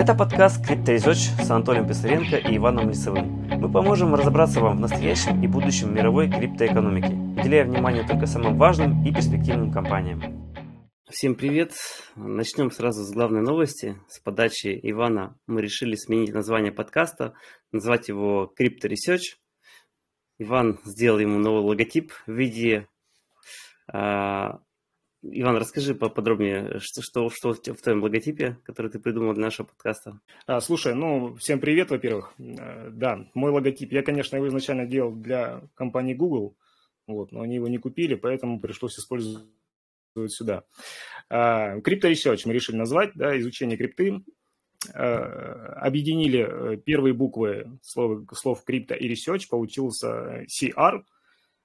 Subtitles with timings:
[0.00, 3.26] Это подкаст Research с Анатолием Писаренко и Иваном Лисовым.
[3.60, 9.04] Мы поможем разобраться вам в настоящем и будущем мировой криптоэкономики, уделяя внимание только самым важным
[9.04, 10.22] и перспективным компаниям.
[11.10, 11.74] Всем привет!
[12.16, 14.00] Начнем сразу с главной новости.
[14.08, 17.34] С подачи Ивана мы решили сменить название подкаста,
[17.70, 18.46] назвать его
[18.84, 19.36] Research.
[20.38, 22.88] Иван сделал ему новый логотип в виде
[23.92, 24.60] а,
[25.22, 30.18] Иван, расскажи поподробнее, что, что, что в твоем логотипе, который ты придумал для нашего подкаста.
[30.46, 32.32] А, слушай, ну, всем привет, во-первых.
[32.38, 36.56] Э, да, мой логотип, я, конечно, его изначально делал для компании Google,
[37.06, 39.44] вот, но они его не купили, поэтому пришлось использовать
[40.28, 40.64] сюда.
[41.28, 44.22] А, Research мы решили назвать, да, изучение крипты.
[44.94, 51.02] А, объединили э, первые буквы слов, слов крипто и research, получился CR–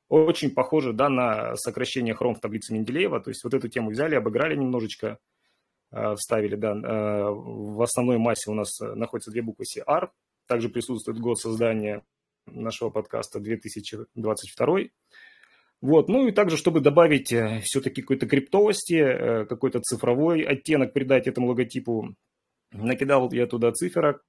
[0.08, 3.20] очень похоже да, на сокращение хром в таблице Менделеева.
[3.20, 5.18] То есть вот эту тему взяли, обыграли немножечко,
[5.92, 6.56] э, вставили.
[6.56, 6.74] Да.
[6.74, 10.10] Э, в основной массе у нас находятся две буквы CR.
[10.48, 12.04] Также присутствует год создания
[12.46, 14.80] нашего подкаста 2022.
[15.82, 21.48] Вот, ну и также, чтобы добавить э, все-таки какой-то криптовости, какой-то цифровой оттенок придать этому
[21.48, 22.16] логотипу,
[22.72, 24.24] накидал я туда циферок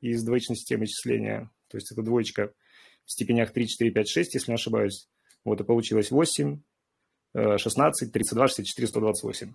[0.00, 1.50] из двоичной системы числения.
[1.68, 2.52] То есть это двоечка–
[3.06, 5.08] в степенях 3, 4, 5, 6, если не ошибаюсь.
[5.44, 6.60] Вот и получилось 8,
[7.34, 9.52] 16, 32, 64, 128.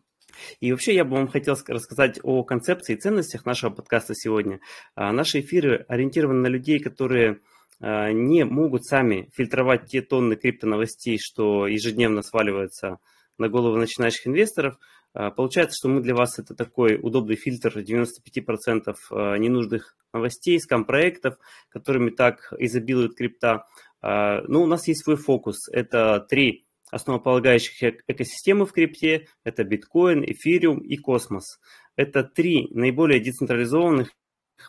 [0.60, 4.60] И вообще я бы вам хотел рассказать о концепции и ценностях нашего подкаста сегодня.
[4.96, 7.40] А, наши эфиры ориентированы на людей, которые
[7.80, 13.00] а, не могут сами фильтровать те тонны криптоновостей, что ежедневно сваливаются
[13.38, 14.78] на головы начинающих инвесторов.
[15.14, 18.96] А, получается, что мы для вас это такой удобный фильтр 95%
[19.38, 21.38] ненужных новостей, скам-проектов,
[21.70, 23.66] которыми так изобилует крипта.
[24.02, 25.68] А, ну, у нас есть свой фокус.
[25.72, 29.28] Это три основополагающих экосистемы в крипте.
[29.44, 31.60] Это биткоин, эфириум и космос.
[31.96, 34.12] Это три наиболее децентрализованных,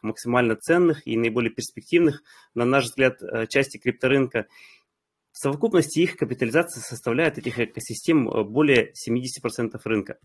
[0.02, 2.22] максимально ценных и наиболее перспективных,
[2.54, 4.46] на наш взгляд, э, части крипторынка.
[5.32, 10.18] В совокупности их капитализация составляет этих экосистем э, более 70% рынка.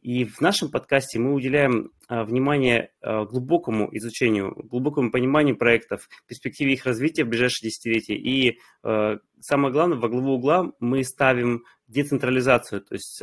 [0.00, 6.72] И в нашем подкасте мы уделяем а, внимание а, глубокому изучению, глубокому пониманию проектов, перспективе
[6.72, 8.16] их развития в ближайшие десятилетия.
[8.16, 8.58] И
[9.40, 13.22] самое главное, во главу угла мы ставим децентрализацию, то есть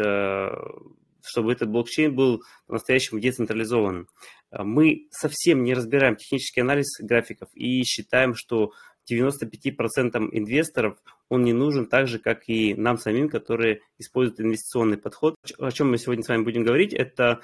[1.22, 4.08] чтобы этот блокчейн был по-настоящему децентрализованным.
[4.52, 8.72] Мы совсем не разбираем технический анализ графиков и считаем, что
[9.12, 10.97] 95% инвесторов
[11.30, 15.36] он не нужен так же, как и нам самим, которые используют инвестиционный подход.
[15.58, 17.42] О чем мы сегодня с вами будем говорить, это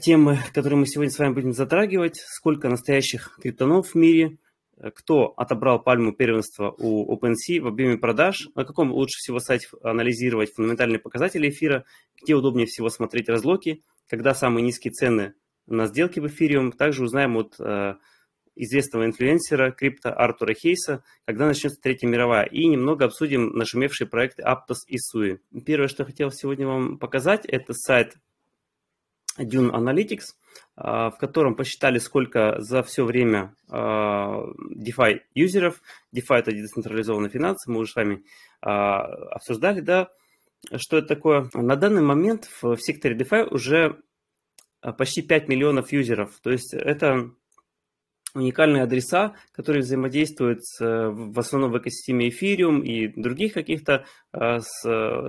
[0.00, 2.16] темы, которые мы сегодня с вами будем затрагивать.
[2.16, 4.38] Сколько настоящих криптонов в мире,
[4.94, 10.52] кто отобрал пальму первенства у OpenSea в объеме продаж, на каком лучше всего сайте анализировать
[10.54, 11.84] фундаментальные показатели эфира,
[12.20, 15.34] где удобнее всего смотреть разлоки, когда самые низкие цены
[15.66, 16.72] на сделки в эфириум.
[16.72, 17.94] Также узнаем от э,
[18.58, 24.84] известного инфлюенсера крипто Артура Хейса, когда начнется Третья мировая, и немного обсудим нашумевшие проекты Aptos
[24.86, 25.38] и Sui.
[25.64, 28.16] Первое, что я хотел сегодня вам показать, это сайт
[29.38, 30.34] Dune Analytics,
[30.76, 34.42] а, в котором посчитали, сколько за все время а,
[34.76, 35.80] DeFi юзеров,
[36.14, 38.24] DeFi это децентрализованные финансы, мы уже с вами
[38.60, 40.08] а, обсуждали, да,
[40.76, 41.48] что это такое.
[41.54, 44.00] На данный момент в секторе DeFi уже
[44.96, 47.30] почти 5 миллионов юзеров, то есть это
[48.34, 54.60] уникальные адреса, которые взаимодействуют с, в основном в экосистеме Ethereum и других каких-то а,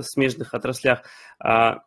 [0.02, 1.04] смежных отраслях.
[1.40, 1.84] А,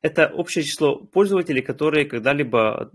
[0.00, 2.92] это общее число пользователей, которые когда-либо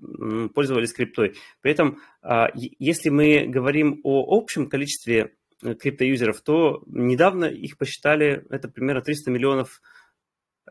[0.54, 1.36] пользовались криптой.
[1.62, 8.46] При этом, а, если мы говорим о общем количестве э, криптоюзеров, то недавно их посчитали,
[8.50, 9.82] это примерно 300 миллионов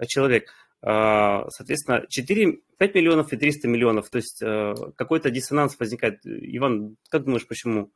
[0.07, 0.49] человек.
[0.85, 4.11] А, соответственно, 4, 5 миллионов и 300 миллионов.
[4.11, 6.21] То есть э, какой-то диссонанс возникает.
[6.25, 7.93] Иван, как думаешь, почему?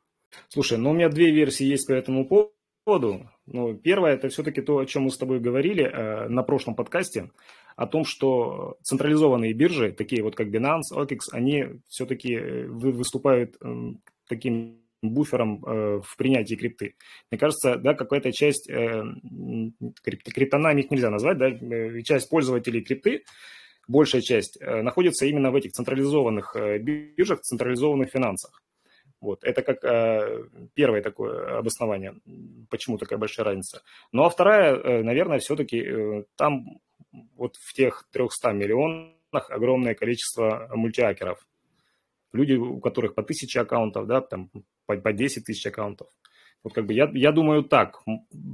[0.47, 3.29] Слушай, ну у меня две версии есть по этому поводу.
[3.45, 7.31] Ну, первое, это все-таки то, о чем мы с тобой говорили э, на прошлом подкасте,
[7.75, 13.91] о том, что централизованные биржи, такие вот как Binance, OKEX, они все-таки э, выступают э,
[14.27, 16.95] таким буфером э, в принятии крипты.
[17.31, 19.03] Мне кажется, да, какая-то часть э,
[20.03, 23.23] крипт, криптонами их нельзя назвать, да, э, часть пользователей крипты,
[23.87, 28.61] большая часть, э, находится именно в этих централизованных э, биржах, централизованных финансах.
[29.19, 30.43] Вот, это как э,
[30.75, 32.15] первое такое обоснование,
[32.69, 33.81] почему такая большая разница.
[34.11, 36.79] Ну а вторая, э, наверное, все-таки э, там
[37.35, 41.47] вот в тех 300 миллионах огромное количество мультиакеров.
[42.31, 44.51] Люди, у которых по тысяче аккаунтов, да, там
[44.87, 46.07] по, по 10 тысяч аккаунтов.
[46.63, 48.01] Вот как бы я, я думаю так.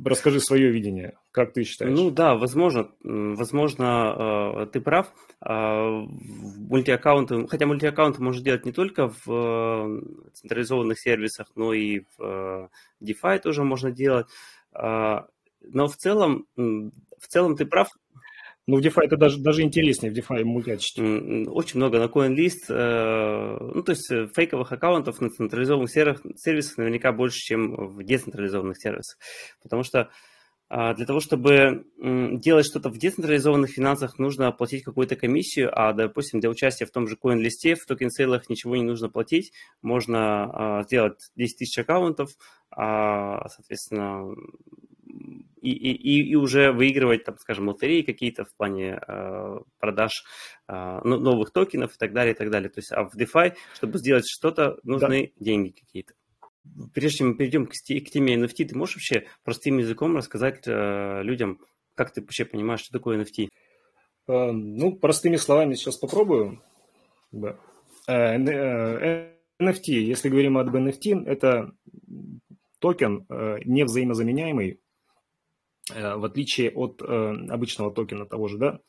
[0.06, 1.18] Расскажи свое видение.
[1.31, 1.97] Как ты считаешь?
[1.97, 5.12] Ну да, возможно, возможно, э, ты прав.
[5.41, 10.01] А, мультиаккаунты, хотя мультиаккаунты можно делать не только в э,
[10.33, 12.68] централизованных сервисах, но и в э,
[13.01, 14.27] DeFi тоже можно делать.
[14.75, 17.88] Но в целом, в целом ты прав.
[18.65, 20.98] Ну, в DeFi это даже, даже интереснее, в DeFi мультиачить.
[21.50, 27.12] Очень много на CoinList, э, ну, то есть э, фейковых аккаунтов на централизованных сервисах наверняка
[27.12, 29.18] больше, чем в децентрализованных сервисах.
[29.62, 30.10] Потому что
[30.75, 36.39] а, для того, чтобы делать что-то в децентрализованных финансах, нужно оплатить какую-то комиссию, а, допустим,
[36.39, 39.51] для участия в том же CoinList, в токен-сейлах ничего не нужно платить.
[39.83, 42.31] Можно а, сделать 10 тысяч аккаунтов,
[42.71, 44.33] а, соответственно,
[45.63, 50.25] и, и, и уже выигрывать, там, скажем, лотереи какие-то в плане э, продаж
[50.68, 52.69] э, новых токенов и так далее, и так далее.
[52.69, 55.45] То есть, а в DeFi, чтобы сделать что-то, нужны да.
[55.45, 56.13] деньги какие-то.
[56.94, 61.24] Прежде чем мы перейдем к, к теме NFT, ты можешь вообще простым языком рассказать э,
[61.24, 61.60] людям,
[61.95, 63.48] как ты вообще понимаешь, что такое NFT?
[64.27, 66.62] Э, ну, простыми словами сейчас попробую.
[67.31, 67.57] Да.
[68.07, 71.71] Э, э, NFT, если говорим об NFT, это
[72.80, 74.93] токен э, невзаимозаменяемый, Э,
[75.89, 77.06] в отличие от э,
[77.50, 78.80] обычного токена того же, да,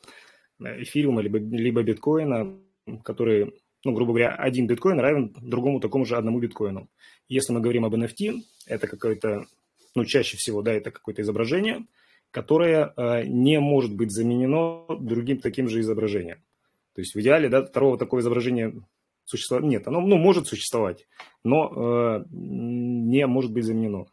[0.60, 2.56] эфириума либо, либо биткоина,
[3.02, 3.54] который,
[3.84, 6.88] ну, грубо говоря, один биткоин равен другому такому же одному биткоину.
[7.28, 9.46] Если мы говорим об NFT, это какое-то,
[9.94, 11.86] ну, чаще всего, да, это какое-то изображение,
[12.30, 16.38] которое э, не может быть заменено другим таким же изображением.
[16.94, 18.72] То есть в идеале, да, второго такого изображения
[19.24, 19.88] существовать нет.
[19.88, 21.06] Оно, ну, может существовать,
[21.42, 24.06] но э, не может быть заменено.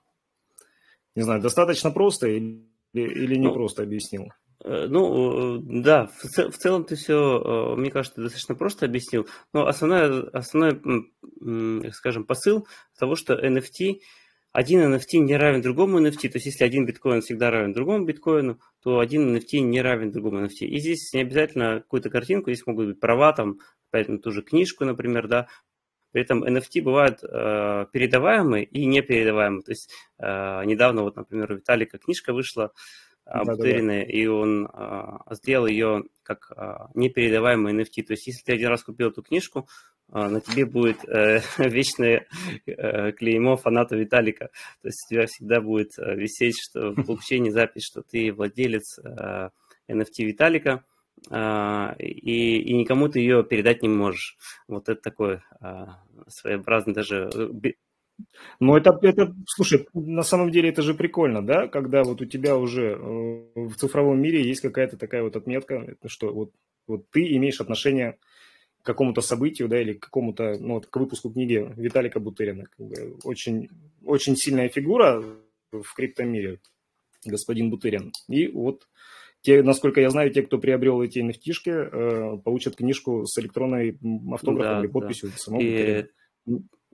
[1.15, 2.37] Не знаю, достаточно просто
[2.93, 4.29] или не ну, просто объяснил?
[4.63, 9.27] Э, ну, э, да, в, в целом ты все, э, мне кажется, достаточно просто объяснил.
[9.53, 11.11] Но основной, основной,
[11.91, 12.67] скажем, посыл
[12.99, 13.99] того, что NFT,
[14.51, 18.59] один NFT не равен другому NFT, то есть если один биткоин всегда равен другому биткоину,
[18.83, 20.65] то один NFT не равен другому NFT.
[20.67, 23.59] И здесь не обязательно какую-то картинку, здесь могут быть права, там,
[23.89, 25.47] опять на ту же книжку, например, да,
[26.11, 29.63] при этом NFT бывают э, передаваемые и непередаваемые.
[29.63, 32.73] То есть э, недавно, вот, например, у Виталика книжка вышла
[33.25, 34.03] э, да, да, да.
[34.03, 38.03] и он э, сделал ее как э, непередаваемый NFT.
[38.03, 39.67] То есть если ты один раз купил эту книжку,
[40.11, 42.27] э, на тебе будет э, вечное
[42.65, 44.49] э, клеймо фаната Виталика.
[44.81, 48.99] То есть у тебя всегда будет э, висеть что в блокчейне запись, что ты владелец
[48.99, 49.49] э,
[49.89, 50.83] NFT Виталика.
[51.29, 54.37] А, и, и никому ты ее передать не можешь.
[54.67, 57.29] Вот это такой а, своеобразный даже...
[57.33, 57.71] Э,
[58.59, 62.57] ну, это, это, слушай, на самом деле это же прикольно, да, когда вот у тебя
[62.57, 62.97] уже э,
[63.55, 66.51] в цифровом мире есть какая-то такая вот отметка, что вот,
[66.87, 68.17] вот ты имеешь отношение
[68.81, 72.65] к какому-то событию, да, или к какому-то, ну, вот, к выпуску книги Виталика Бутырина.
[73.23, 73.69] Очень,
[74.03, 75.23] очень сильная фигура
[75.71, 76.59] в криптомире,
[77.25, 78.11] господин Бутырин.
[78.27, 78.87] И вот
[79.41, 83.97] те, насколько я знаю, те, кто приобрел эти nft э, получат книжку с электронной
[84.31, 85.37] автографом да, или подписью да.
[85.37, 86.05] самого и...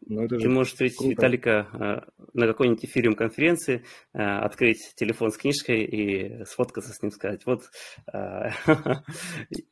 [0.10, 1.10] Ну, это Ты можешь встретить круто.
[1.10, 3.84] Виталика э, на какой-нибудь эфириум конференции,
[4.14, 7.64] э, открыть телефон с книжкой и сфоткаться с ним, сказать, вот
[8.14, 9.04] я,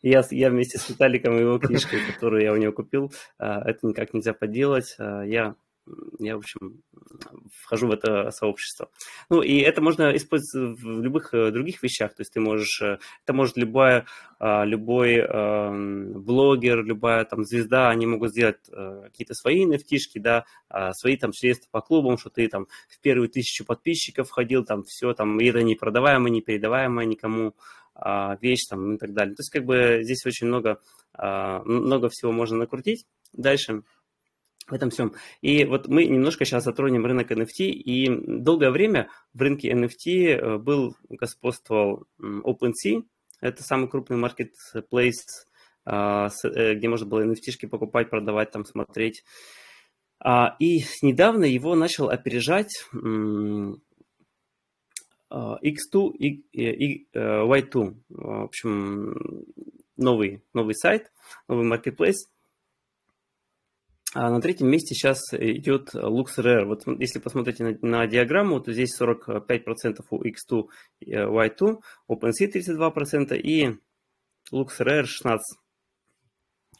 [0.01, 4.33] я вместе с Виталиком и его книжкой, которую я у него купил, это никак нельзя
[4.33, 5.56] поделать, я
[6.20, 6.82] я, в общем,
[7.54, 8.90] вхожу в это сообщество.
[9.30, 12.16] Ну, и это можно использовать в любых э, других вещах.
[12.16, 14.06] То есть ты можешь, э, это может любая,
[14.38, 20.46] а, любой эм, блогер, любая там звезда, они могут сделать э, какие-то свои nft да,
[20.70, 24.84] а, свои там средства по клубам, что ты там в первую тысячу подписчиков входил, там
[24.84, 27.56] все, там, и это не продаваемое, не передаваемое никому
[27.94, 29.36] а, вещь там и так далее.
[29.36, 30.82] То есть как бы здесь очень много,
[31.18, 33.06] много всего можно накрутить.
[33.32, 33.84] Дальше
[34.67, 35.13] в этом всем.
[35.41, 38.10] И вот мы немножко сейчас затронем рынок NFT, и
[38.41, 43.03] долгое время в рынке NFT э, был, господствовал OpenSea,
[43.41, 45.45] это самый крупный marketplace,
[45.86, 49.24] а, э, где можно было NFT покупать, продавать, там смотреть.
[50.19, 52.86] А, и недавно его начал опережать
[55.29, 57.95] а, X2 и Y2.
[58.10, 59.45] В общем,
[59.98, 61.12] новый, новый сайт,
[61.48, 62.15] новый marketplace–
[64.17, 66.63] а на третьем месте сейчас идет LuxRare.
[66.63, 70.69] Вот если посмотрите на, на диаграмму, то здесь 45% у X2
[71.01, 73.77] и Y2, OpenSea 32% и
[74.53, 75.38] LuxRare 16%.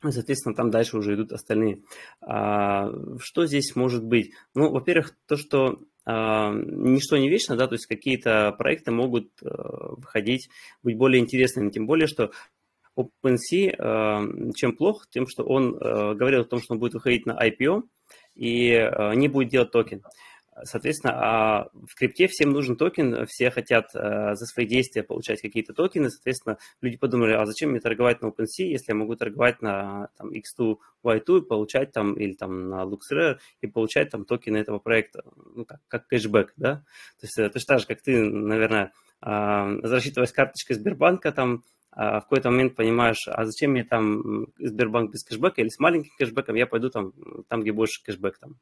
[0.08, 1.84] И, соответственно, там дальше уже идут остальные.
[2.22, 2.90] А,
[3.20, 4.32] что здесь может быть?
[4.54, 9.96] Ну, во-первых, то, что а, ничто не вечно, да, то есть какие-то проекты могут а,
[9.96, 10.50] выходить,
[10.84, 12.32] быть более интересными, тем более, что
[12.98, 15.08] OpenSea э, чем плох?
[15.10, 17.84] Тем, что он э, говорил о том, что он будет выходить на IPO
[18.36, 20.04] и э, не будет делать токен.
[20.64, 26.10] Соответственно, а в крипте всем нужен токен, все хотят за свои действия получать какие-то токены.
[26.10, 30.32] Соответственно, люди подумали, а зачем мне торговать на OpenSea, если я могу торговать на там,
[30.32, 35.24] X2Y2 и получать там, или там на LooksRare и получать там токены этого проекта,
[35.54, 36.86] ну, как, как кэшбэк, да?
[37.20, 42.52] То есть же так же, как ты, наверное, э, рассчитываясь карточкой Сбербанка, там, в какой-то
[42.52, 46.90] момент понимаешь, а зачем мне там Сбербанк без кэшбэка или с маленьким кэшбэком, я пойду
[46.90, 47.14] там,
[47.48, 48.56] там где больше кэшбэк, там,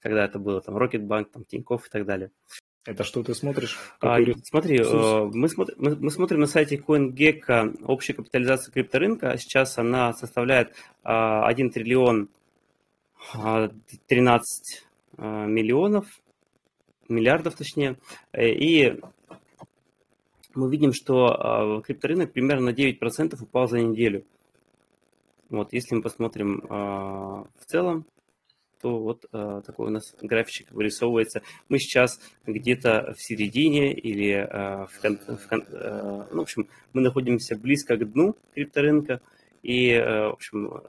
[0.00, 2.30] когда это было, там, Рокетбанк, там, Тинькофф и так далее.
[2.86, 3.78] Это что ты смотришь?
[4.00, 9.38] А, смотри, э, мы, смотрим, мы, мы смотрим на сайте CoinGecko общая капитализация крипторынка.
[9.38, 12.28] Сейчас она составляет 1 триллион
[14.06, 14.86] 13
[15.16, 16.06] миллионов,
[17.08, 17.96] миллиардов точнее.
[18.32, 19.00] Э, и
[20.56, 24.24] мы видим, что крипторынок примерно на 9% упал за неделю.
[25.50, 28.06] Вот, если мы посмотрим в целом,
[28.84, 31.40] то вот э, такой у нас графичек вырисовывается.
[31.70, 36.68] Мы сейчас где-то в середине или э, в, кон, в, кон, э, ну, в общем,
[36.92, 39.22] мы находимся близко к дну крипторынка,
[39.62, 40.82] и, э, в общем,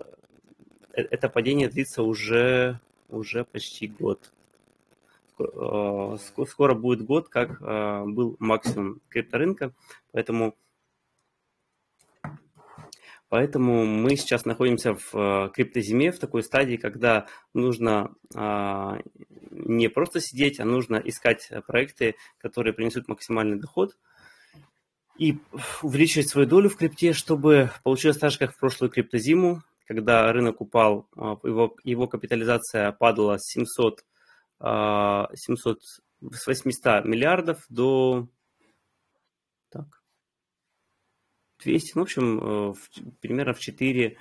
[0.91, 4.33] э, это падение длится уже, уже почти год.
[5.37, 9.73] Э, скоро будет год, как э, был максимум крипторынка,
[10.11, 10.55] поэтому
[13.27, 18.15] Поэтому мы сейчас находимся в э, криптозиме, в такой стадии, когда нужно
[19.51, 23.97] не просто сидеть, а нужно искать проекты, которые принесут максимальный доход
[25.17, 25.39] и
[25.81, 30.61] увеличивать свою долю в крипте, чтобы получилось так же, как в прошлую криптозиму, когда рынок
[30.61, 31.07] упал,
[31.43, 34.05] его, его капитализация падала с 700,
[34.59, 38.27] 700 с 800 миллиардов до
[39.69, 40.03] так,
[41.63, 42.73] 200, ну, в общем, э,
[43.21, 44.17] примерно в 4-5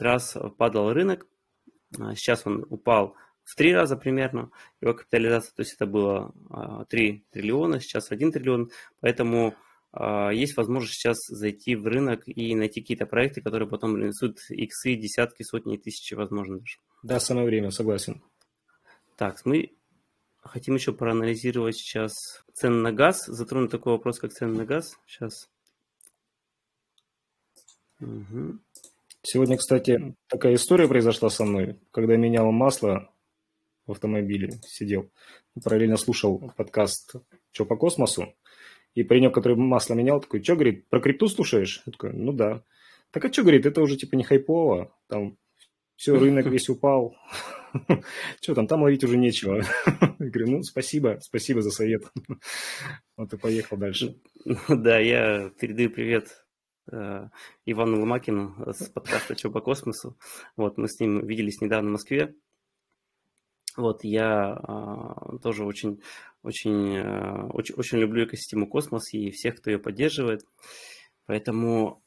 [0.00, 1.26] раз падал рынок.
[1.98, 6.32] А сейчас он упал в 3 раза примерно, его капитализация, то есть это было
[6.88, 8.70] 3 а, триллиона, сейчас 1 триллион,
[9.00, 9.54] поэтому
[9.92, 14.96] а, есть возможность сейчас зайти в рынок и найти какие-то проекты, которые потом принесут иксы,
[14.96, 16.78] десятки, сотни, тысячи, возможно, даже.
[17.02, 18.22] Да, самое время, согласен.
[19.16, 19.72] Так, мы
[20.42, 22.12] хотим еще проанализировать сейчас
[22.52, 24.98] цены на газ, затронуть такой вопрос, как цены на газ.
[25.06, 25.48] Сейчас
[28.00, 28.58] Угу.
[29.22, 33.10] Сегодня, кстати, такая история произошла со мной, когда менял масло
[33.86, 35.10] в автомобиле, сидел,
[35.62, 37.14] параллельно слушал подкаст
[37.52, 38.34] «Че по космосу»,
[38.94, 41.82] и паренек, который масло менял, такой, что, говорит, про крипту слушаешь?
[41.86, 42.62] Я такой, ну да.
[43.10, 45.38] Так а что, говорит, это уже типа не хайпово, там
[45.96, 47.16] все, рынок весь упал.
[48.40, 49.62] Что там, там ловить уже нечего.
[50.18, 52.04] Я говорю, ну, спасибо, спасибо за совет.
[53.16, 54.16] Вот и поехал дальше.
[54.68, 56.44] Да, я передаю привет
[56.92, 57.28] Э,
[57.64, 60.18] Ивану Ломакину с подкаста «Чё по космосу».
[60.56, 62.34] Вот, мы с ним виделись недавно в Москве.
[63.76, 66.00] Вот, я а, тоже очень,
[66.42, 70.42] очень, а, очень, очень люблю экосистему космос и всех, кто ее поддерживает.
[71.26, 72.03] Поэтому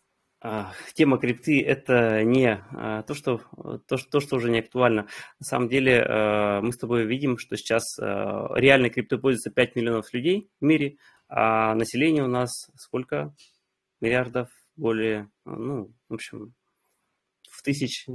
[0.93, 3.41] тема крипты– это не а, то, что,
[3.87, 5.07] то, что, то, что уже не актуально.
[5.39, 9.75] На самом деле а, мы с тобой видим, что сейчас а, реальной криптой пользуется 5
[9.75, 13.33] миллионов людей в мире, а население у нас сколько
[13.99, 14.49] миллиардов?
[14.77, 16.53] более, ну, в общем,
[17.49, 18.05] в тысяч...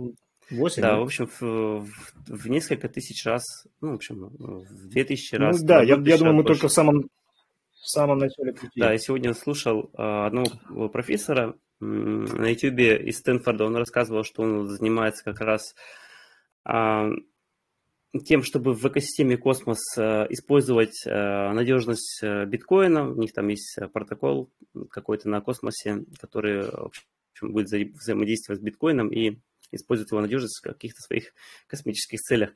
[0.50, 1.88] 8, да, да, в общем, в, в,
[2.26, 5.61] в несколько тысяч раз, ну, в общем, в две тысячи ну раз.
[5.61, 7.09] Ну, да, я, я думаю, мы только в самом,
[7.83, 8.81] в самом начале пути.
[8.81, 14.69] Да, я сегодня слушал а, одного профессора на YouTube из Стэнфорда, он рассказывал, что он
[14.69, 15.75] занимается как раз
[16.65, 17.11] а,
[18.25, 23.11] тем, чтобы в экосистеме Космос э, использовать э, надежность э, биткоина.
[23.11, 24.53] У них там есть протокол
[24.91, 29.39] какой-то на космосе, который общем, будет взаимодействовать с биткоином и
[29.71, 31.33] использовать его надежность в каких-то своих
[31.67, 32.51] космических целях.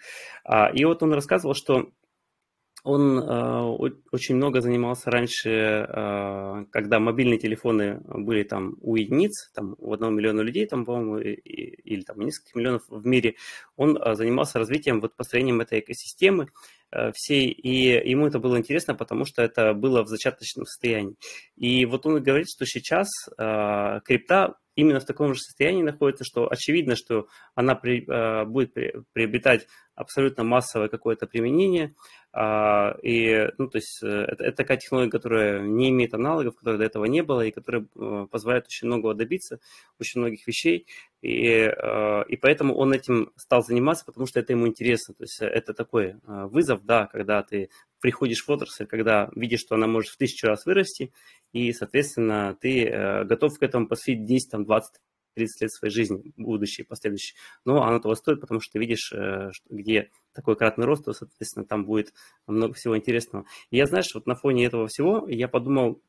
[0.45, 1.91] А, и вот он рассказывал, что
[2.87, 9.75] он э, очень много занимался раньше, э, когда мобильные телефоны были там у единиц, там
[9.79, 13.35] у одного миллиона людей, там, по-моему, или там нескольких миллионов в мире.
[13.75, 16.47] Он э, занимался развитием, вот построением этой экосистемы
[16.93, 21.17] э, всей, и ему это было интересно, потому что это было в зачаточном состоянии.
[21.57, 26.49] И вот он говорит, что сейчас э, крипта именно в таком же состоянии находится, что
[26.49, 29.67] очевидно, что она при, э, будет при, приобретать
[29.97, 31.95] абсолютно массовое какое-то применение,
[32.39, 36.77] а, и, ну, то есть э, это, это такая технология, которая не имеет аналогов, которой
[36.77, 39.59] до этого не было, и которая э, позволяет очень многого добиться,
[39.99, 40.87] очень многих вещей.
[41.23, 45.15] И, э, и поэтому он этим стал заниматься, потому что это ему интересно.
[45.15, 47.71] То есть это такой вызов, да, когда ты
[48.07, 51.13] приходишь в отрасль, когда видишь, что она может в тысячу раз вырасти,
[51.51, 55.01] и, соответственно, ты готов к этому посвятить 10, там, 20,
[55.35, 57.35] 30 лет своей жизни, будущей, последующей.
[57.65, 59.13] Но оно того стоит, потому что ты видишь,
[59.69, 62.15] где такой кратный рост, то, соответственно, там будет
[62.47, 63.45] много всего интересного.
[63.71, 66.01] И я, знаешь, вот на фоне этого всего я подумал,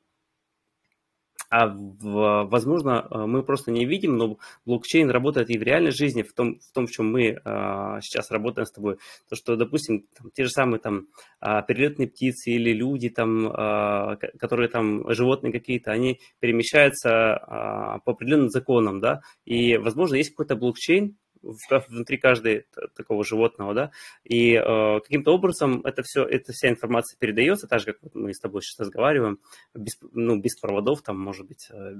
[1.50, 6.22] а в, возможно, э, мы просто не видим, но блокчейн работает и в реальной жизни,
[6.22, 8.98] в том, в, том, в чем мы а, сейчас работаем с тобой.
[9.30, 11.08] То, что, допустим, там, те же самые там
[11.40, 18.12] а, перелетные птицы или люди, там, а, которые там, животные какие-то, они перемещаются а, по
[18.12, 22.62] определенным законам, да, и, возможно, есть какой-то блокчейн, внутри каждого
[22.96, 23.92] такого животного, да,
[24.24, 28.40] и э, каким-то образом это все, эта вся информация передается, так же, как мы с
[28.40, 29.40] тобой сейчас разговариваем,
[29.74, 31.94] без, ну, без проводов, там, может быть, э,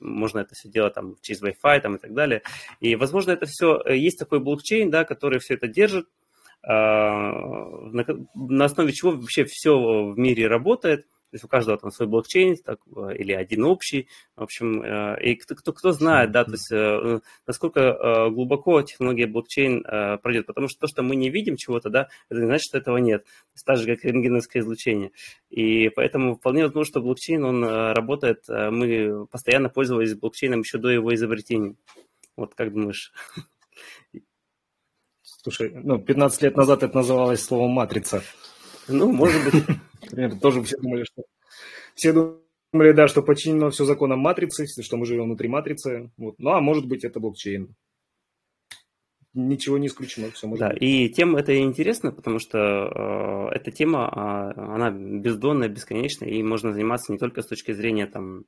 [0.00, 2.42] можно это все делать там через Wi-Fi, там, и так далее,
[2.80, 6.06] и, возможно, это все, э, есть такой блокчейн, да, который все это держит,
[6.62, 11.92] э, на, на основе чего вообще все в мире работает, то есть у каждого там
[11.92, 14.08] свой блокчейн так, э, или один общий.
[14.34, 19.26] В общем, э, и кто, кто, кто знает, да, то есть э, насколько глубоко технология
[19.26, 19.82] блокчейн
[20.22, 20.46] пройдет.
[20.46, 23.24] Потому что то, что мы не видим чего-то, да, это не значит, что этого нет.
[23.24, 25.12] То есть так же, как рентгеновское излучение.
[25.50, 28.44] И поэтому вполне возможно, что блокчейн, он работает.
[28.48, 31.76] Мы постоянно пользовались блокчейном еще до его изобретения.
[32.36, 33.12] Вот как думаешь?
[35.22, 38.22] Слушай, ну, 15 лет назад это называлось словом «матрица».
[38.88, 39.64] Ну, может быть.
[40.02, 41.22] Например, тоже все думали, что...
[41.94, 46.10] Все думали, да, что подчинено все законам матрицы, что мы живем внутри матрицы.
[46.16, 46.36] Вот.
[46.38, 47.74] Ну, а может быть, это блокчейн.
[49.32, 50.82] Ничего не исключено, все может Да, быть.
[50.82, 56.72] и тема это интересно, потому что э, эта тема, э, она бездонная, бесконечная, и можно
[56.72, 58.44] заниматься не только с точки зрения там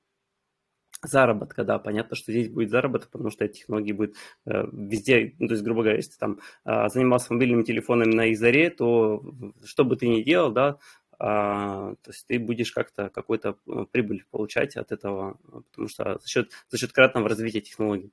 [1.03, 4.17] заработка, да, понятно, что здесь будет заработок, потому что эти технологии будут
[4.47, 8.27] э, везде, ну, то есть, грубо говоря, если ты там э, занимался мобильными телефонами на
[8.27, 9.23] их заре, то
[9.65, 10.79] что бы ты ни делал, да,
[11.19, 15.39] а, то есть ты будешь как-то какой-то э, прибыль получать от этого,
[15.71, 18.13] потому что за счет, за счет кратного развития технологий,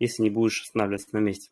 [0.00, 1.50] если не будешь останавливаться на месте.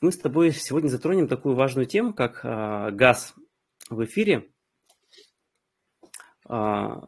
[0.00, 3.34] Мы с тобой сегодня затронем такую важную тему, как а, газ
[3.90, 4.50] в эфире.
[6.48, 7.04] А,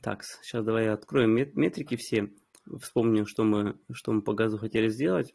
[0.00, 2.30] так, сейчас давай откроем метрики все,
[2.80, 5.34] вспомню, что мы, что мы по газу хотели сделать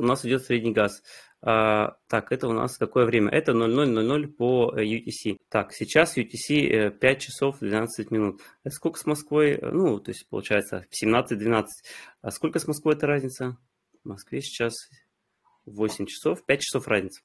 [0.00, 1.02] у нас идет средний газ.
[1.42, 3.30] А, так, это у нас какое время?
[3.30, 5.36] Это 00.00 по э, UTC.
[5.48, 8.40] Так, сейчас UTC 5 э, часов 12 минут.
[8.64, 9.58] Это сколько с Москвой?
[9.60, 11.64] Ну, то есть получается 17-12.
[12.22, 13.56] А сколько с Москвой это разница?
[14.04, 14.74] В Москве сейчас
[15.66, 17.20] 8 часов, 5 часов разница.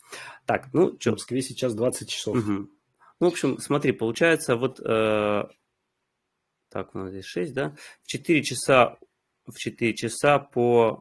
[0.45, 1.12] Так, ну что?
[1.12, 2.38] В Москве сейчас 20 часов.
[2.38, 2.52] Угу.
[2.52, 4.80] Ну, в общем, смотри, получается вот...
[4.80, 5.45] Э,
[6.76, 7.74] так, у нас здесь 6, да?
[8.04, 8.98] В 4 часа,
[9.46, 11.00] в 4 часа по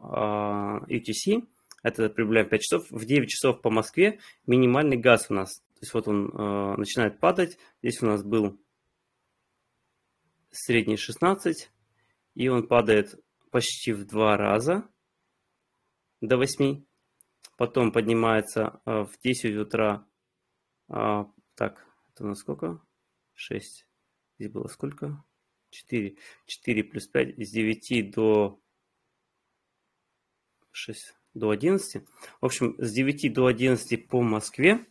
[0.88, 1.48] э, UTC
[1.82, 5.56] это прибавляем 5 часов, в 9 часов по Москве минимальный газ у нас.
[5.56, 8.56] То есть вот он э, начинает падать, здесь у нас был
[10.52, 11.72] средний 16,
[12.36, 14.88] и он падает почти в два раза
[16.20, 16.84] до 8.
[17.56, 20.06] Потом поднимается э, в 10 утра,
[20.88, 21.24] э,
[21.56, 22.80] так, это у нас сколько?
[23.32, 23.88] 6.
[24.38, 25.24] Здесь было сколько?
[25.74, 26.16] 4.
[26.46, 28.60] 4 плюс 5 из 9 до
[30.70, 32.04] 6 до 11.
[32.40, 34.86] В общем, с 9 до 11 по Москве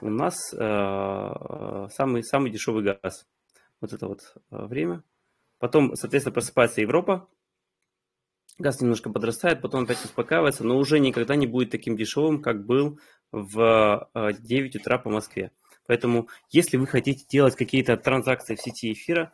[0.00, 3.26] у нас э, самый, самый дешевый газ.
[3.80, 5.02] Вот это вот э, время.
[5.58, 7.28] Потом, соответственно, просыпается Европа.
[8.58, 13.00] Газ немножко подрастает, потом опять успокаивается, но уже никогда не будет таким дешевым, как был
[13.32, 15.50] в 9 э, утра по Москве.
[15.86, 19.32] Поэтому, если вы хотите делать какие-то транзакции в сети эфира,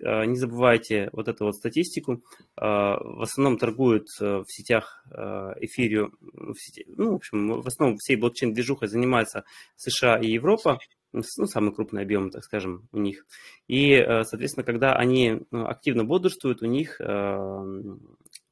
[0.00, 2.22] не забывайте вот эту вот статистику.
[2.56, 7.66] А, в основном торгуют э, в сетях а, эфирию, в сети, ну, в общем, в
[7.66, 9.44] основном всей блокчейн-движухой занимаются
[9.76, 10.78] США и Европа,
[11.12, 13.26] ну, самый крупный объем, так скажем, у них.
[13.68, 17.00] И, э, соответственно, когда они ну, активно бодрствуют, у них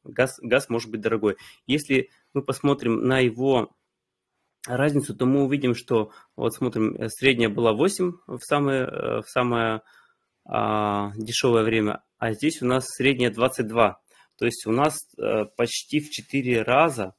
[0.05, 1.37] газ, газ может быть дорогой.
[1.67, 3.75] Если мы посмотрим на его
[4.67, 8.87] разницу, то мы увидим, что вот смотрим, э, средняя была 8 в самое,
[9.23, 9.83] в самое
[10.45, 14.01] а, дешевое время, а здесь у нас средняя 22.
[14.37, 17.15] То есть у нас а, почти в 4 раза,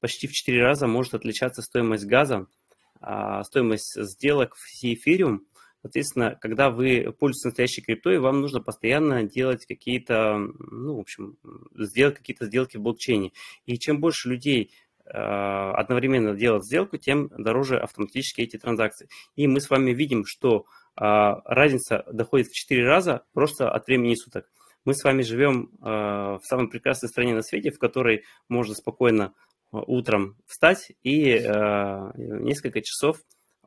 [0.00, 2.46] почти в 4 раза может отличаться стоимость газа,
[3.00, 5.46] а, стоимость сделок в эфириум.
[5.82, 11.38] Соответственно, когда вы пользуетесь настоящей криптой, вам нужно постоянно делать какие-то, ну, в общем,
[11.74, 13.32] сделать какие-то сделки в блокчейне.
[13.66, 14.72] И чем больше людей
[15.04, 19.08] одновременно делать сделку, тем дороже автоматически эти транзакции.
[19.36, 24.14] И мы с вами видим, что а, разница доходит в 4 раза просто от времени
[24.14, 24.50] суток.
[24.84, 29.32] Мы с вами живем а, в самой прекрасной стране на свете, в которой можно спокойно
[29.70, 31.32] утром встать и
[32.14, 33.16] несколько часов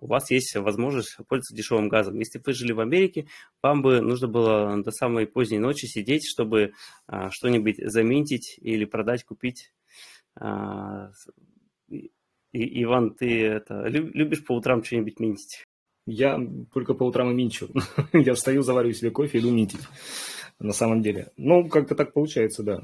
[0.01, 2.19] у вас есть возможность пользоваться дешевым газом.
[2.19, 3.27] Если бы вы жили в Америке,
[3.63, 6.73] вам бы нужно было до самой поздней ночи сидеть, чтобы
[7.31, 9.71] что-нибудь заминтить или продать, купить.
[10.39, 11.11] А,
[11.89, 15.63] и, Иван, ты это, любишь по утрам что-нибудь минтить?
[16.05, 16.39] Я
[16.73, 17.69] только по утрам и минчу.
[18.13, 19.81] Я встаю, завариваю себе кофе, иду минтить.
[20.59, 21.31] На самом деле.
[21.35, 22.83] Ну, как-то так получается, да.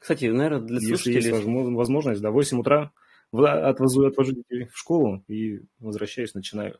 [0.00, 1.16] Кстати, наверное, для слушателей...
[1.16, 2.92] Если есть возможность, да, 8 утра
[3.32, 6.78] отвожу, отвожу детей в школу и возвращаюсь, начинаю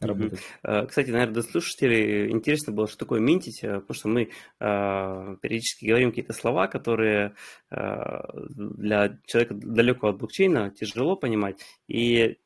[0.00, 0.40] работать.
[0.62, 4.30] А, кстати, наверное, для слушателей интересно было, что такое минтить, а, потому что мы
[4.60, 7.34] а, периодически говорим какие-то слова, которые
[7.70, 11.60] для человека далекого от блокчейна тяжело понимать.
[11.88, 12.38] И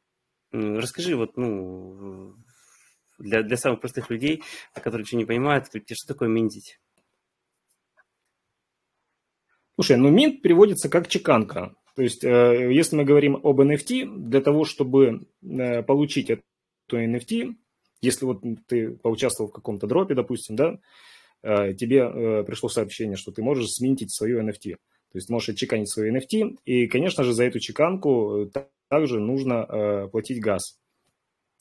[0.53, 2.35] расскажи, вот, ну,
[3.19, 4.43] для, для самых простых людей,
[4.75, 6.81] которые ничего не понимают, что такое минтить?
[9.75, 11.75] Слушай, ну минт переводится как чеканка.
[11.97, 16.31] То есть, э, если мы говорим об NFT, для того, чтобы э, получить
[16.97, 17.55] эту NFT,
[18.03, 20.79] если вот ты поучаствовал в каком-то дропе, допустим, да,
[21.43, 24.77] э, тебе пришло сообщение, что ты можешь сминтить свою NFT.
[25.13, 28.51] То есть можешь отчеканить свою NFT, и, конечно же, за эту чеканку
[28.89, 30.80] также нужно платить газ.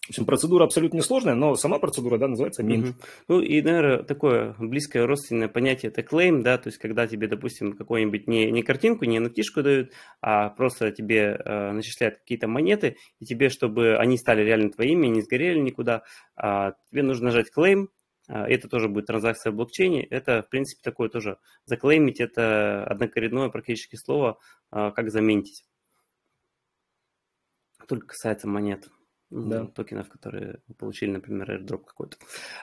[0.10, 2.90] В общем, процедура абсолютно несложная, но сама процедура, да, называется mint.
[2.90, 2.96] Угу.
[3.28, 7.74] Ну и, наверное, такое близкое родственное понятие– это claim, да, то есть когда тебе, допустим,
[7.74, 13.26] какую-нибудь не, не картинку, не nft дают, а просто тебе э, начисляют какие-то монеты, и
[13.26, 16.02] тебе, чтобы они стали реально твоими, не сгорели никуда,
[16.42, 17.90] э, тебе нужно нажать claim,
[18.30, 20.04] э, это тоже будет транзакция в блокчейне.
[20.06, 24.40] Это, в принципе, такое тоже заклеймить, это однокоренное практически слово,
[24.72, 25.66] э, как заменить.
[27.88, 28.90] Только касается монет
[29.30, 29.66] да.
[29.66, 32.18] токенов, которые получили, например, airdrop какой-то.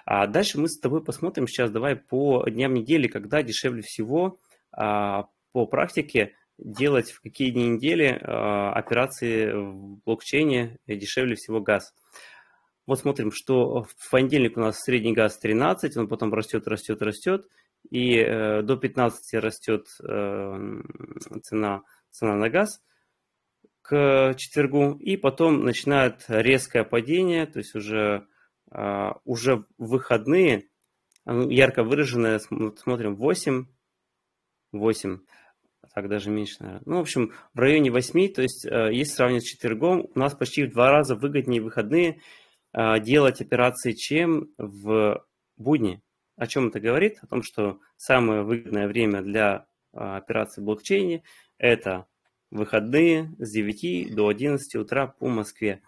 [0.05, 4.39] А дальше мы с тобой посмотрим сейчас, давай по дням недели, когда дешевле всего
[4.73, 11.95] а, по практике делать в какие дни недели а, операции в блокчейне дешевле всего газ.
[12.87, 17.49] Вот смотрим, что в понедельник у нас средний газ 13, он потом растет, растет, растет,
[17.91, 20.83] и э, до 15 растет э,
[21.43, 22.81] цена, цена на газ–
[23.89, 28.27] к четвергу, и потом начинает резкое падение, то есть уже,
[28.71, 30.69] а, уже выходные,
[31.25, 33.67] ярко выраженное, смотрим, 8,
[34.73, 35.19] 8,
[35.95, 36.83] так даже меньше, наверное.
[36.85, 40.35] Ну, в общем, в районе 8, то есть э, если сравнивать с четвергом, у нас
[40.35, 42.21] почти в два раза выгоднее выходные
[42.73, 45.25] а, делать операции, чем в
[45.57, 46.03] будни.
[46.37, 47.19] О чем это говорит?
[47.23, 51.23] О том, что самое выгодное время для а, операций в блокчейне–
[51.59, 52.07] это
[52.51, 55.83] выходные с 9 до 11 утра по Москве.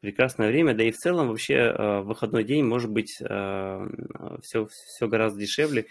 [0.00, 5.08] Прекрасное время, да и в целом вообще э, выходной день может быть все, э, все
[5.08, 5.86] гораздо дешевле,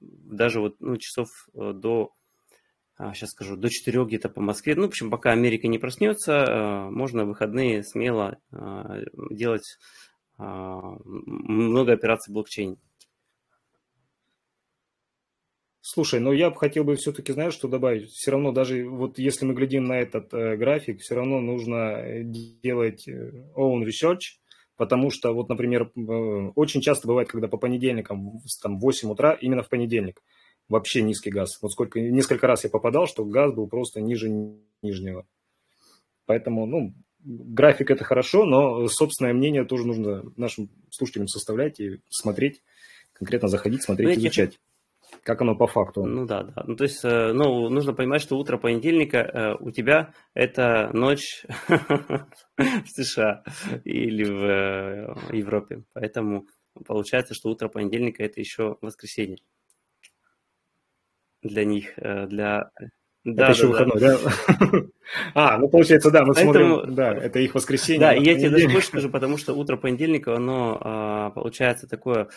[0.00, 2.12] даже вот ну, часов э, до,
[2.96, 4.76] сейчас а, скажу, до 4 где-то по Москве.
[4.76, 8.38] Ну, в общем, пока Америка не проснется, можно выходные смело
[9.30, 9.78] делать
[10.38, 12.76] много операций в блокчейне.
[15.84, 18.08] Слушай, ну я бы хотел бы все-таки, знаешь, что добавить?
[18.10, 22.22] Все равно даже вот если мы глядим на этот э, график, все равно нужно э,
[22.22, 24.38] делать э, own research,
[24.76, 29.64] потому что вот, например, э, очень часто бывает, когда по понедельникам, там, 8 утра, именно
[29.64, 30.22] в понедельник,
[30.68, 31.58] вообще низкий газ.
[31.60, 34.30] Вот сколько, несколько раз я попадал, что газ был просто ниже
[34.82, 35.26] нижнего.
[36.26, 42.62] Поэтому, ну, график это хорошо, но собственное мнение тоже нужно нашим слушателям составлять и смотреть,
[43.14, 44.60] конкретно заходить, смотреть, ну, изучать
[45.22, 46.04] как оно по факту.
[46.04, 46.64] Ну да, да.
[46.66, 51.44] Ну, то есть, э, ну, нужно понимать, что утро понедельника э, у тебя это ночь
[51.68, 53.44] в США
[53.84, 55.84] или в э, Европе.
[55.92, 56.46] Поэтому
[56.86, 59.38] получается, что утро понедельника это еще воскресенье.
[61.42, 62.70] Для них, для...
[63.24, 64.18] Да, это еще да, выходной, да?
[65.34, 68.00] А, ну получается, да, мы Поэтому, смотрим, да, это их воскресенье.
[68.00, 72.22] Да, и я тебе даже больше скажу, потому что утро понедельника, оно а, получается такое
[72.22, 72.28] а,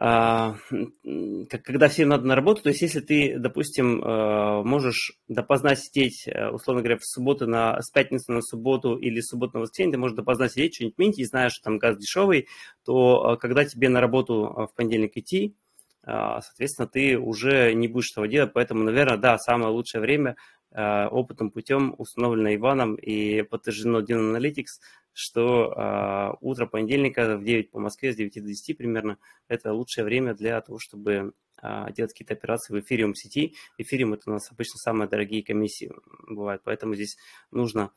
[0.00, 6.48] когда всем надо на работу, то есть если ты, допустим, а, можешь допоздна сидеть, э,
[6.48, 9.98] условно говоря, в субботу на, с пятницы на субботу или с субботы на воскресенье, ты
[9.98, 12.48] можешь допоздна сидеть, что-нибудь минтить, и знаешь, что там газ дешевый,
[12.82, 15.54] то а, когда тебе на работу в понедельник идти,
[16.02, 20.34] соответственно, ты уже не будешь этого делать, поэтому, наверное, да, самое лучшее время
[20.72, 24.78] опытным путем установлено Иваном и подтверждено Dino Analytics
[25.12, 30.04] что э, утро понедельника в 9 по Москве, с 9 до 10 примерно, это лучшее
[30.04, 33.54] время для того, чтобы э, делать какие-то операции в эфириум сети.
[33.78, 35.92] Эфириум это у нас обычно самые дорогие комиссии
[36.28, 37.16] бывают, поэтому здесь
[37.50, 37.92] нужно,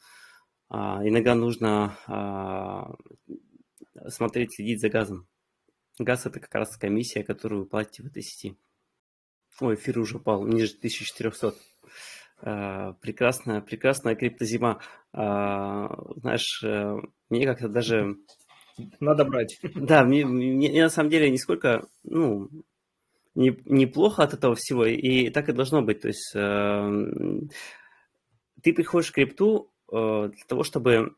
[0.70, 5.28] э, иногда нужно э, смотреть, следить за газом.
[6.00, 8.58] Газ это как раз комиссия, которую вы платите в этой сети.
[9.60, 11.54] Ой, эфир уже упал ниже 1400.
[12.44, 14.80] Прекрасная, прекрасная криптозима.
[15.14, 16.64] Знаешь,
[17.30, 18.18] мне как-то даже...
[19.00, 19.60] Надо брать.
[19.76, 22.50] Да, мне, мне, мне на самом деле нисколько, ну,
[23.36, 26.02] не, неплохо от этого всего, и так и должно быть.
[26.02, 27.40] То есть э,
[28.62, 31.16] ты приходишь в крипту э, для того, чтобы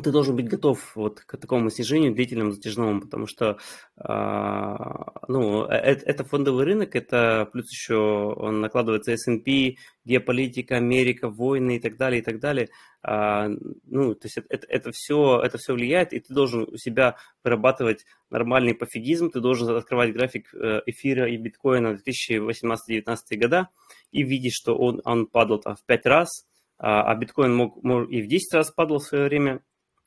[0.00, 3.58] ты должен быть готов вот к такому снижению длительному, затяжному, потому что
[3.96, 11.28] а, ну, это, э, это фондовый рынок, это плюс еще он накладывается S&P, геополитика, Америка,
[11.28, 12.68] войны и так далее, и так далее.
[13.02, 13.48] А,
[13.84, 18.06] ну, то есть это, это, все, это все влияет, и ты должен у себя вырабатывать
[18.30, 23.68] нормальный пофигизм, ты должен открывать график э, эфира и биткоина 2018-2019 года
[24.10, 26.46] и видеть, что он, он падал там, в 5 раз,
[26.78, 29.60] а, а биткоин мог, мог и в 10 раз падал в свое время,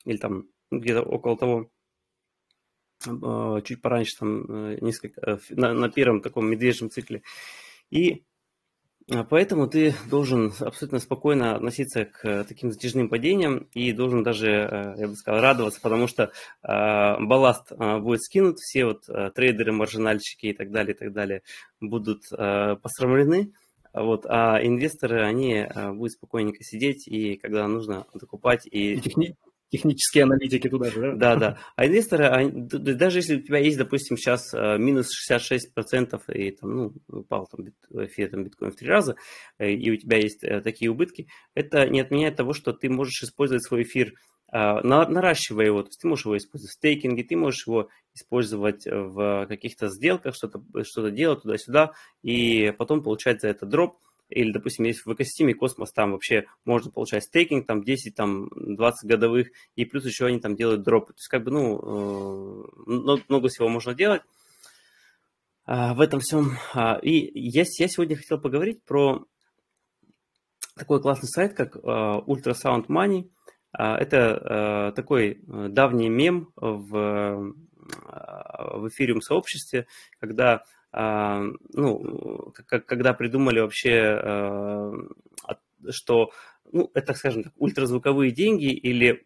[0.04, 1.70] или там где-то около того,
[3.06, 7.22] а, чуть пораньше, там э, несколько, э, на, на первом таком медвежьем цикле.
[7.90, 8.24] И
[9.10, 14.94] а, поэтому ты должен абсолютно спокойно относиться к э, таким затяжным падениям и должен даже,
[14.98, 16.32] я бы сказал, радоваться, потому что
[16.62, 21.42] балласт будет скинут, все вот трейдеры, маржинальщики и так далее, и так далее
[21.80, 23.52] будут посрамлены,
[23.94, 28.94] вот, а инвесторы, они будут спокойненько сидеть и когда нужно докупать и...
[28.94, 29.36] и техни
[29.70, 31.14] технические аналитики туда же, да?
[31.14, 31.58] Да, да.
[31.76, 36.76] А инвесторы, они, даже если у тебя есть, допустим, сейчас э, минус 66% и там,
[36.76, 37.66] ну, упал там,
[38.04, 39.16] эфир, там, биткоин в три раза,
[39.58, 43.22] э, и у тебя есть э, такие убытки, это не отменяет того, что ты можешь
[43.22, 44.14] использовать свой эфир,
[44.50, 49.44] наращивая его, то есть ты можешь его использовать в стейкинге, ты можешь его использовать в
[49.46, 53.98] каких-то сделках, что-то что делать туда-сюда, и потом получать за это дроп,
[54.28, 59.08] или, допустим, есть в экосистеме Космос, там вообще можно получать стейкинг, там 10, там 20
[59.08, 61.14] годовых, и плюс еще они там делают дропы.
[61.14, 64.22] То есть, как бы, ну, э, много всего можно делать
[65.64, 66.52] а, в этом всем.
[66.74, 69.24] А, и я, я сегодня хотел поговорить про
[70.76, 73.30] такой классный сайт, как э, Ultrasound Money.
[73.76, 77.52] Э, это э, такой давний мем в,
[77.88, 79.86] в эфириум сообществе,
[80.20, 84.92] когда а, ну, когда придумали вообще, а,
[85.90, 86.30] что
[86.72, 89.22] ну, это, скажем так, ультразвуковые деньги или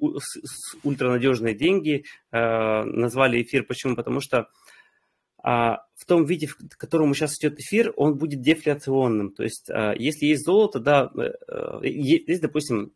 [0.83, 3.65] ультранадежные деньги, а, назвали эфир.
[3.65, 3.97] Почему?
[3.97, 4.49] Потому что
[5.45, 9.33] в том виде, в котором сейчас идет эфир, он будет дефляционным.
[9.33, 12.93] То есть, если есть золото, да, э, э, есть, допустим,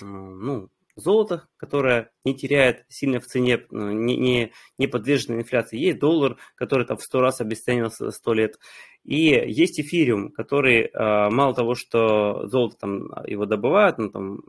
[0.00, 5.78] ну, золото, которое не теряет сильно в цене, ну, не, не, не подвержено инфляции.
[5.78, 8.58] Есть доллар, который там в 100 раз обесценился за 100 лет.
[9.04, 14.40] И есть эфириум, который э, мало того, что золото там его добывают, ну там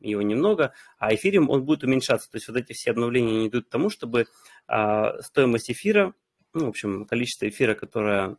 [0.00, 2.30] его немного, а эфириум он будет уменьшаться.
[2.30, 4.26] То есть вот эти все обновления не идут к тому, чтобы
[4.68, 6.14] э, стоимость эфира,
[6.52, 8.36] ну, в общем, количество эфира, которое,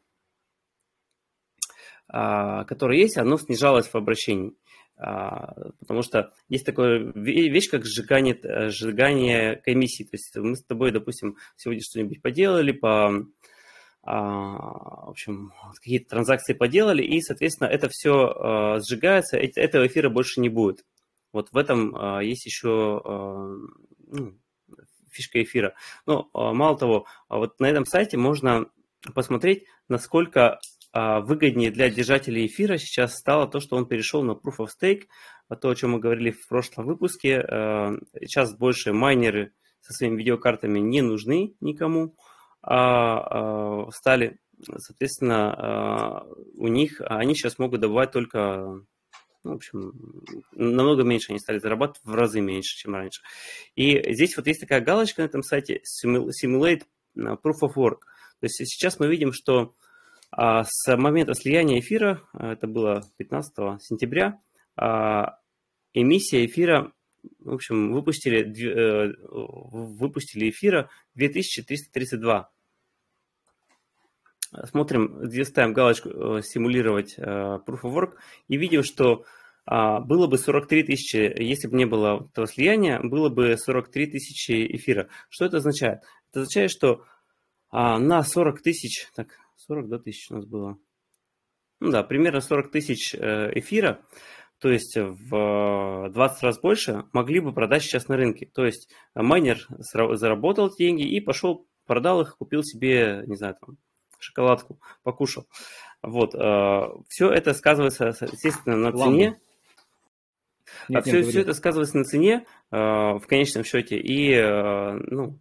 [2.13, 4.53] э, которое есть, оно снижалось в обращении.
[4.97, 10.03] А, потому что есть такая вещь, как сжигание, э, сжигание комиссии.
[10.03, 13.25] То есть мы с тобой, допустим, сегодня что-нибудь поделали, по,
[14.03, 20.39] а, в общем, какие-то транзакции поделали, и, соответственно, это все а, сжигается, этого эфира больше
[20.39, 20.85] не будет.
[21.33, 24.39] Вот в этом есть еще ну,
[25.11, 25.75] фишка эфира.
[26.05, 28.67] Но мало того, вот на этом сайте можно
[29.13, 30.59] посмотреть, насколько а,
[30.95, 35.03] выгоднее для держателей эфира сейчас стало то, что он перешел на Proof of Stake,
[35.49, 37.39] а то, о чем мы говорили в прошлом выпуске.
[37.39, 42.15] А, сейчас больше майнеры со своими видеокартами не нужны никому,
[42.63, 44.39] а стали,
[44.77, 48.81] соответственно, у них, они сейчас могут добывать только
[49.45, 49.93] ну, в общем,
[50.53, 53.21] намного меньше они стали зарабатывать, в разы меньше, чем раньше.
[53.75, 56.81] И здесь вот есть такая галочка на этом сайте Simulate
[57.15, 57.99] Proof of Work.
[58.39, 59.75] То есть сейчас мы видим, что
[60.31, 64.39] а с момента слияния эфира, а, это было 15 сентября,
[64.75, 65.39] а,
[65.93, 66.91] эмиссия эфира,
[67.39, 72.51] в общем, выпустили, э, выпустили эфира 2332.
[74.65, 78.13] Смотрим, где ставим галочку э, «Симулировать э, Proof of Work»
[78.47, 79.25] и видим, что
[79.67, 85.09] было бы 43 тысячи, если бы не было этого слияния, было бы 43 тысячи эфира.
[85.27, 86.01] Что это означает?
[86.29, 87.03] Это означает, что
[87.71, 90.77] на 40 тысяч, так, 40 да, тысяч у нас было.
[91.79, 94.01] Ну да, примерно 40 тысяч э, эфира,
[94.59, 98.49] то есть в 20 раз больше, могли бы продать сейчас на рынке.
[98.53, 103.77] То есть майнер заработал деньги и пошел, продал их, купил себе, не знаю, там,
[104.17, 105.47] шоколадку, покушал.
[106.01, 109.39] Вот, э, все это сказывается, естественно, на цене.
[110.87, 113.97] Нет, все, нет, все это сказывается на цене э, в конечном счете.
[113.97, 114.35] И,
[115.11, 115.39] ну,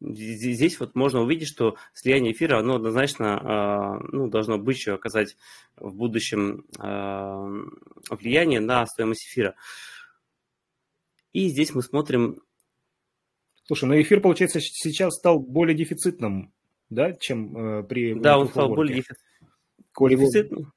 [0.00, 5.36] здесь вот можно увидеть, что слияние эфира, оно однозначно ну, должно быть еще оказать
[5.76, 6.64] в будущем
[8.10, 9.54] влияние на стоимость эфира.
[11.32, 12.40] И здесь мы смотрим...
[13.64, 16.54] Слушай, но эфир, получается, сейчас стал более дефицитным,
[16.88, 18.14] да, чем э, при...
[18.14, 19.02] Да, он стал более
[19.98, 20.72] дефицитным.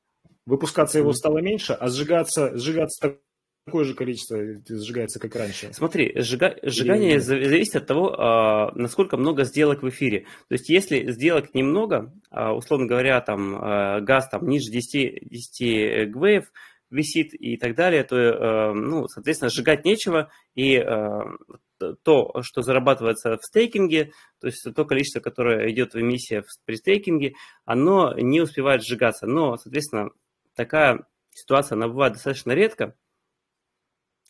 [0.45, 3.19] Выпускаться его стало меньше, а сжигаться, сжигаться
[3.65, 5.71] такое же количество сжигается, как раньше.
[5.73, 6.55] Смотри, сжига...
[6.63, 7.19] сжигание Или...
[7.19, 10.21] зависит от того, а, насколько много сделок в эфире.
[10.47, 16.11] То есть, если сделок немного, а, условно говоря, там а, газ там ниже 10, 10
[16.11, 16.51] ГВФ
[16.89, 20.83] висит и так далее, то, ну, соответственно, сжигать нечего, и
[22.03, 27.33] то, что зарабатывается в стейкинге, то есть то количество, которое идет в эмиссии при стейкинге,
[27.63, 29.27] оно не успевает сжигаться.
[29.27, 30.09] Но, соответственно,
[30.55, 32.95] такая ситуация, она бывает достаточно редко,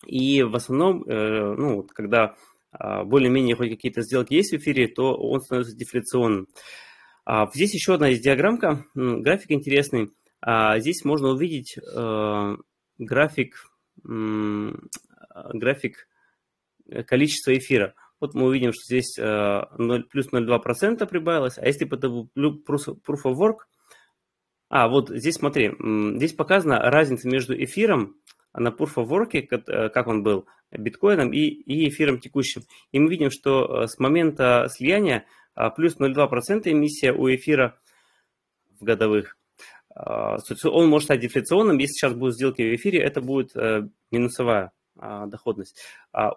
[0.05, 2.35] и в основном, э, ну, когда
[2.71, 6.47] а, более-менее хоть какие-то сделки есть в эфире, то он становится дефляционным.
[7.25, 10.11] А, здесь еще одна есть диаграммка, график интересный.
[10.41, 12.57] А, здесь можно увидеть э,
[12.97, 13.71] график,
[14.03, 16.07] график
[17.05, 17.95] количества эфира.
[18.19, 23.57] Вот мы увидим, что здесь 0, плюс 0,2% прибавилось, а если по proof of work,
[24.67, 25.73] а вот здесь смотри,
[26.15, 28.15] здесь показана разница между эфиром
[28.53, 32.63] на Proof of Work, э, как он был, биткоином и, и эфиром текущим.
[32.91, 35.25] И мы видим, что э, с момента слияния
[35.59, 37.77] а, плюс 0,2% эмиссия у эфира
[38.79, 39.37] в годовых.
[39.93, 44.71] А, он может стать дефляционным, если сейчас будут сделки в эфире, это будет э, минусовая
[44.97, 45.83] а, доходность.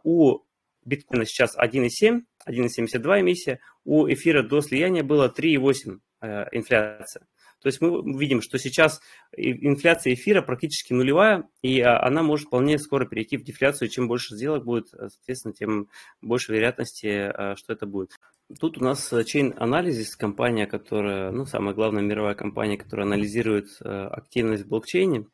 [0.03, 0.41] У
[0.85, 6.01] биткоина сейчас 1,7, 1,72 эмиссия, у эфира до слияния было 3,8
[6.51, 7.27] инфляция.
[7.63, 9.01] То есть мы видим, что сейчас
[9.37, 13.89] инфляция эфира практически нулевая, и а, она может вполне скоро перейти в дефляцию.
[13.89, 15.89] Чем больше сделок будет, соответственно, тем
[16.21, 18.11] больше вероятности, а, что это будет.
[18.59, 24.09] Тут у нас Chain Analysis, компания, которая, ну, самая главная мировая компания, которая анализирует а,
[24.09, 25.27] активность в блокчейне,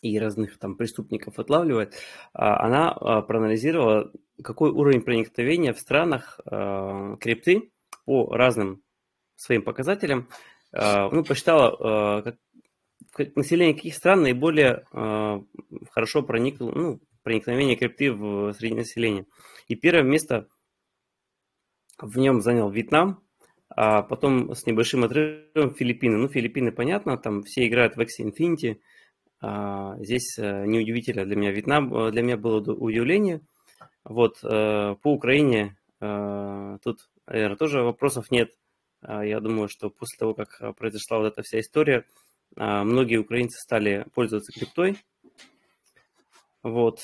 [0.00, 1.92] и разных там преступников отлавливает,
[2.32, 4.12] она проанализировала,
[4.44, 6.38] какой уровень проникновения в странах
[7.20, 7.72] крипты
[8.04, 8.80] по разным
[9.38, 10.34] своим показателям а,
[10.72, 12.22] ну, посчитала, а,
[13.12, 15.42] как, население каких стран наиболее а,
[15.90, 19.26] хорошо проникло, ну, проникновение крипты в среди населения.
[19.66, 20.48] И первое место
[21.98, 23.22] в нем занял Вьетнам,
[23.68, 26.16] а потом с небольшим отрывом Филиппины.
[26.16, 28.78] Ну, Филиппины, понятно, там все играют в Axie Infinity.
[30.02, 31.50] Здесь неудивительно для меня.
[31.50, 33.40] Вьетнам для меня было удивление.
[34.04, 38.52] Вот, по Украине тут, наверное, тоже вопросов нет.
[39.00, 42.04] А, я думаю, что после того, как а, произошла вот эта вся история,
[42.56, 44.98] а, многие украинцы стали пользоваться криптой.
[46.62, 47.00] Вот.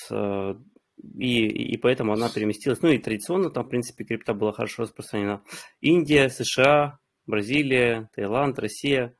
[1.18, 2.82] И, и поэтому она переместилась.
[2.82, 5.42] Ну и традиционно там, в принципе, крипта была хорошо распространена.
[5.80, 9.16] Индия, США, Бразилия, Таиланд, Россия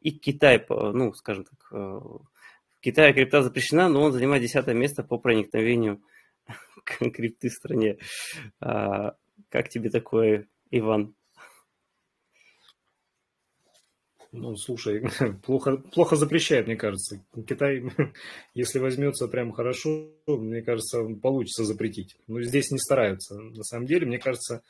[0.00, 5.18] и Китай, ну, скажем так, в Китае крипта запрещена, но он занимает десятое место по
[5.18, 6.02] проникновению
[6.84, 7.98] крипты в стране.
[8.58, 11.14] Как тебе такое, Иван?
[14.36, 15.00] Ну, слушай,
[15.44, 17.24] плохо, плохо запрещает, мне кажется.
[17.46, 17.84] Китай,
[18.54, 22.16] если возьмется прям хорошо, мне кажется, получится запретить.
[22.26, 23.36] Но здесь не стараются.
[23.38, 24.64] На самом деле, мне кажется,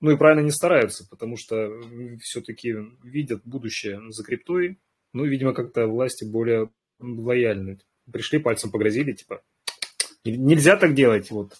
[0.00, 1.72] ну и правильно не стараются, потому что
[2.20, 4.78] все-таки видят будущее за криптой.
[5.12, 7.80] Ну, видимо, как-то власти более лояльны.
[8.12, 9.42] Пришли, пальцем погрозили, типа,
[10.24, 11.54] нельзя так делать, вот,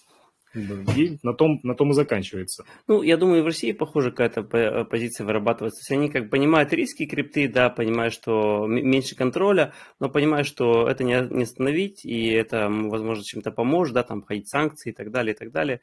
[0.55, 2.65] и на том, на том и заканчивается.
[2.87, 5.81] Ну, я думаю, в России, похоже, какая-то позиция вырабатывается.
[5.81, 10.87] То есть они как понимают риски крипты, да, понимают, что меньше контроля, но понимают, что
[10.87, 15.11] это не, не остановить, и это, возможно, чем-то поможет, да, там, ходить санкции и так
[15.11, 15.81] далее, и так далее.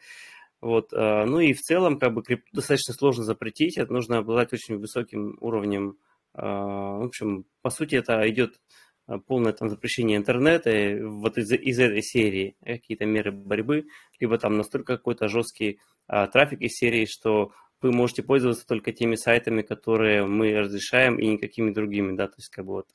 [0.61, 4.53] Вот, э, ну и в целом, как бы, крипту достаточно сложно запретить, это нужно обладать
[4.53, 5.97] очень высоким уровнем,
[6.35, 8.82] э, в общем, по сути, это идет Э,
[9.27, 13.87] полное там запрещение интернета, вот из, из этой серии какие-то меры борьбы,
[14.21, 19.17] либо там настолько какой-то жесткий а, трафик из серии, что вы можете пользоваться только теми
[19.17, 22.87] сайтами, которые мы разрешаем, и никакими другими, да, то есть как бы вот,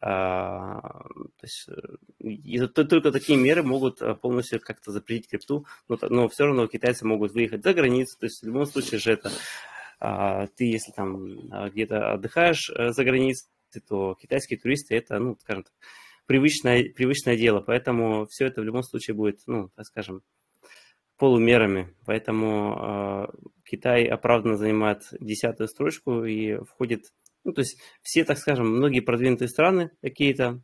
[0.00, 5.98] а, то есть э, и, только такие меры могут э, полностью как-то запретить крипту, но,
[6.08, 9.30] но все равно китайцы могут выехать за границу, то есть в любом случае же это
[9.98, 15.72] а, ты, если там где-то отдыхаешь за границей, то китайские туристы это, ну, скажем так,
[16.26, 17.60] привычное, привычное дело.
[17.60, 20.22] Поэтому все это в любом случае будет, ну, так скажем,
[21.16, 21.94] полумерами.
[22.06, 23.26] Поэтому э,
[23.64, 27.02] Китай оправданно занимает десятую строчку и входит,
[27.44, 30.62] ну, то есть все, так скажем, многие продвинутые страны какие-то,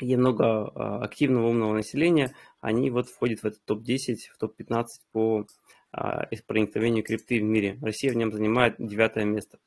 [0.00, 5.46] где много э, активного умного населения, они вот входят в этот топ-10, в топ-15 по
[6.46, 7.78] проникновению крипты в мире.
[7.82, 9.58] Россия в нем занимает девятое место.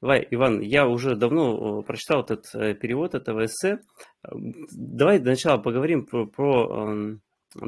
[0.00, 2.44] Давай, Иван, я уже давно прочитал этот
[2.78, 3.80] перевод этого эссе.
[4.22, 7.22] Давай для начала поговорим про, про эм,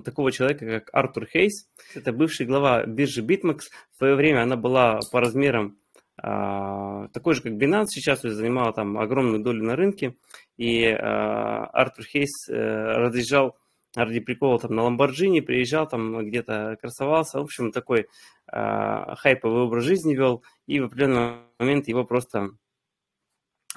[0.04, 1.68] такого человека, как Артур Хейс.
[1.94, 3.60] Это бывший глава биржи BitMEX.
[3.92, 5.78] В свое время она была по размерам
[6.22, 10.16] а, такой же, как Binance сейчас, то занимала там огромную долю на рынке.
[10.56, 13.56] И а, Артур Хейс а, разъезжал
[13.94, 17.38] ради прикола там на Ламборджини, приезжал там где-то красовался.
[17.38, 18.06] В общем, такой
[18.46, 20.42] а, хайповый образ жизни вел.
[20.66, 22.50] И в определенный момент его просто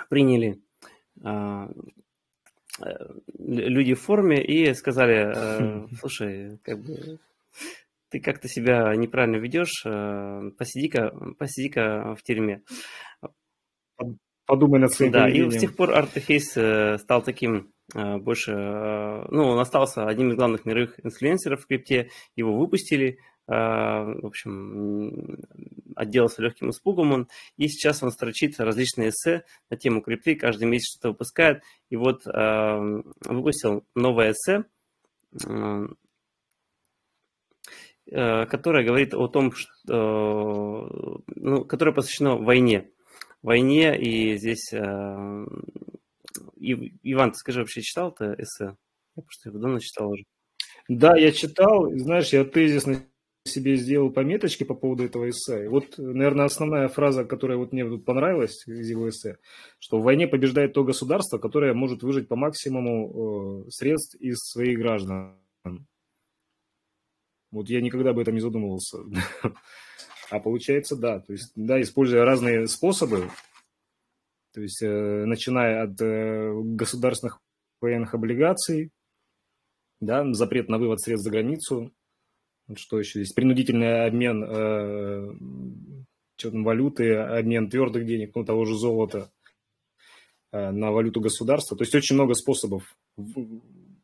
[0.09, 0.61] приняли
[1.23, 1.69] а,
[3.37, 7.19] люди в форме и сказали, э, слушай, как бы
[8.09, 12.61] ты как-то себя неправильно ведешь, э, посиди-ка посиди в тюрьме.
[14.45, 15.49] Подумай над своим Да, поведением.
[15.49, 20.65] и с тех пор Артефейс э, стал таким больше, ну, он остался одним из главных
[20.65, 25.37] мировых инфлюенсеров в крипте, его выпустили, в общем,
[25.95, 27.27] отделался легким испугом он,
[27.57, 32.23] и сейчас он строчит различные эссе на тему крипты, каждый месяц что-то выпускает, и вот
[32.25, 34.63] выпустил новое эссе,
[38.11, 42.89] э, которое говорит о том, что, ну, которое посвящено войне,
[43.43, 45.47] войне, и здесь, Иван,
[47.31, 48.75] ты скажи, вообще читал это эссе?
[49.15, 50.23] Я просто его давно читал уже.
[50.87, 53.05] Да, я читал, знаешь, я тезисно
[53.45, 55.65] себе сделал пометочки по поводу этого эссе.
[55.65, 59.37] И вот, наверное, основная фраза, которая вот мне тут понравилась из его эссе,
[59.79, 64.77] что в войне побеждает то государство, которое может выжить по максимуму э, средств из своих
[64.79, 65.37] граждан.
[67.51, 68.99] Вот я никогда об этом не задумывался.
[70.33, 71.19] А получается, да.
[71.19, 73.29] То есть, да, используя разные способы,
[74.51, 77.39] то есть, э, начиная от э, государственных
[77.79, 78.89] военных облигаций,
[80.01, 81.93] да, запрет на вывод средств за границу,
[82.75, 83.33] что еще здесь?
[83.33, 85.33] Принудительный обмен э,
[86.35, 89.31] что там, валюты, обмен твердых денег, ну, того же золота
[90.51, 91.77] э, на валюту государства.
[91.77, 92.97] То есть очень много способов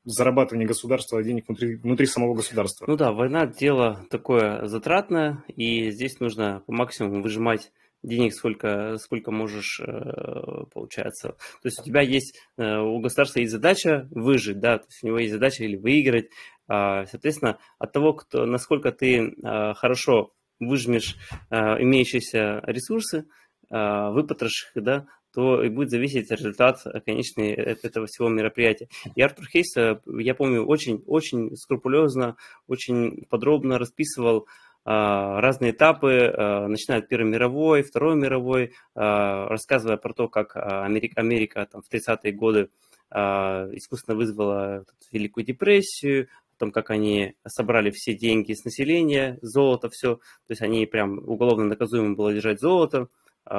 [0.10, 2.86] зарабатывания государства денег внутри, внутри самого государства.
[2.88, 9.32] Ну да, война дело такое затратное, и здесь нужно по максимуму выжимать денег сколько, сколько
[9.32, 11.30] можешь, э, получается.
[11.62, 15.08] То есть у тебя есть, э, у государства есть задача выжить, да, то есть у
[15.08, 16.30] него есть задача или выиграть,
[16.68, 21.16] а, соответственно, от того, кто, насколько ты а, хорошо выжмешь
[21.50, 23.26] а, имеющиеся ресурсы,
[23.72, 28.88] выпотрошишь их, да, то и будет зависеть результат конечный э, этого всего мероприятия.
[29.16, 32.36] И Артур Хейс, э, я помню, очень-очень скрупулезно,
[32.68, 34.48] очень подробно расписывал
[34.86, 36.34] разные этапы,
[36.68, 42.32] начиная от Первой мировой, Второй мировой, рассказывая про то, как Америка, Америка там, в 30-е
[42.32, 42.70] годы
[43.12, 50.16] искусственно вызвала Великую депрессию, том, как они собрали все деньги с населения, золото, все.
[50.16, 53.08] То есть они прям уголовно наказуемо было держать золото, а,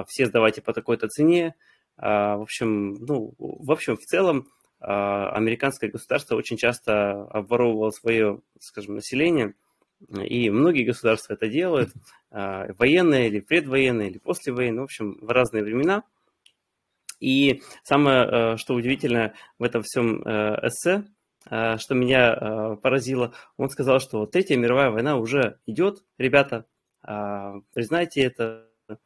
[0.06, 1.54] все сдавайте по такой-то цене.
[1.96, 4.48] А, в общем, ну, в общем, в целом
[4.80, 9.54] а, американское государство очень часто обворовывало свое, скажем, население,
[10.14, 11.90] и многие государства это делают,
[12.30, 16.04] военные или предвоенные, или послевоенные, в общем, в разные времена.
[17.18, 21.04] И самое, что удивительно в этом всем э, эссе,
[21.48, 23.32] Э, что меня э, поразило.
[23.56, 26.66] Он сказал, что Третья мировая война уже идет, ребята,
[27.02, 28.96] а, признайте это, а,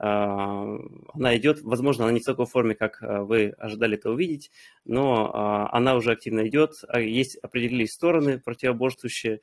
[0.00, 4.50] она идет, возможно, она не в такой форме, как э, вы ожидали это увидеть,
[4.84, 9.40] но а, она уже активно идет, есть определились стороны противоборствующие,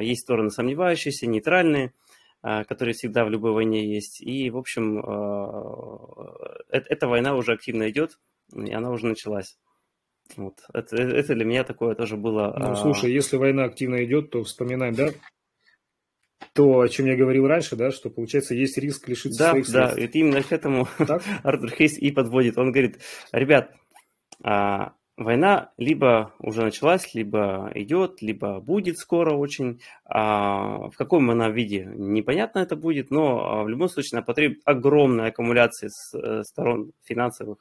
[0.00, 1.92] есть стороны сомневающиеся, нейтральные,
[2.42, 4.20] которые всегда в любой войне есть.
[4.20, 4.98] И, в общем,
[6.68, 8.18] эта война уже активно идет,
[8.52, 9.58] и она уже началась.
[10.36, 10.60] Вот.
[10.72, 12.54] Это, это для меня такое тоже было.
[12.58, 13.12] Ну, слушай, а...
[13.12, 15.10] если война активно идет, то вспоминаем, да,
[16.52, 19.96] то, о чем я говорил раньше, да, что получается есть риск лишиться да, своих средств.
[19.96, 21.22] Да, это именно к этому так?
[21.42, 22.58] Артур Хейс и подводит.
[22.58, 23.00] Он говорит,
[23.32, 23.72] ребят,
[24.42, 29.80] а, война либо уже началась, либо идет, либо будет скоро очень.
[30.04, 34.62] А, в каком она виде, непонятно это будет, но а, в любом случае она потребует
[34.64, 37.58] огромной аккумуляции с э, сторон финансовых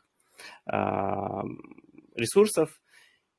[0.66, 1.44] а,
[2.16, 2.70] ресурсов,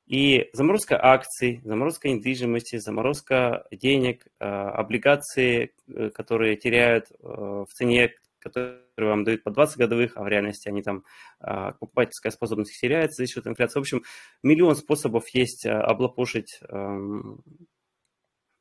[0.05, 8.11] и заморозка акций, заморозка недвижимости, заморозка денег, э, облигации, э, которые теряют э, в цене,
[8.39, 11.05] которые вам дают по 20 годовых, а в реальности они там,
[11.39, 13.79] покупательская способность теряется за счет инфляции.
[13.79, 14.03] В общем,
[14.43, 17.41] миллион способов есть облапошить эм,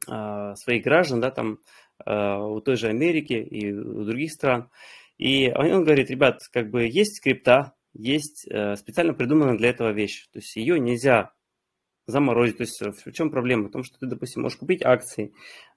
[0.06, 1.58] своих граждан, да, там
[2.06, 4.70] у той же Америки и у других стран.
[5.18, 10.28] И он говорит, ребят, как бы есть крипта, есть э, специально придуманная для этого вещь.
[10.32, 11.32] То есть ее нельзя
[12.06, 12.58] заморозить.
[12.58, 13.68] То есть в чем проблема?
[13.68, 15.32] В том, что ты, допустим, можешь купить акции,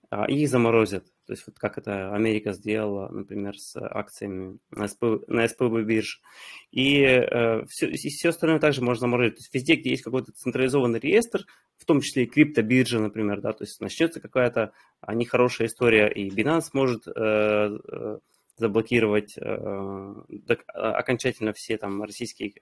[0.10, 1.06] а, и их заморозят.
[1.26, 6.20] То есть вот как это Америка сделала, например, с акциями на, СП, на СПБ бирже.
[6.72, 9.36] И, э, все, и все остальное также можно заморозить.
[9.36, 11.46] То есть везде, где есть какой-то централизованный реестр,
[11.78, 14.72] в том числе и криптобиржа, например, да, то есть начнется какая-то
[15.08, 17.78] нехорошая история, и Binance может э,
[18.58, 20.14] заблокировать э,
[20.74, 22.54] окончательно все там российские...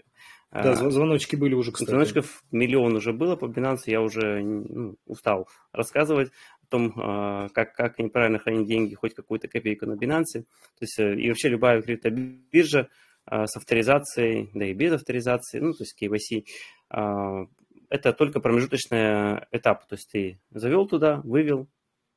[0.52, 1.89] Э, да, звоночки были уже, кстати.
[1.89, 6.32] Звоночков миллион уже было по Binance, я уже ну, устал рассказывать
[6.64, 10.41] о том, э, как, как неправильно хранить деньги, хоть какую-то копейку на Binance.
[10.41, 12.89] То есть э, и вообще любая криптобиржа
[13.30, 16.46] э, с авторизацией, да и без авторизации, ну, то есть KYC,
[16.91, 17.46] э,
[17.89, 19.86] это только промежуточный этап.
[19.86, 21.70] То есть ты завел туда, вывел,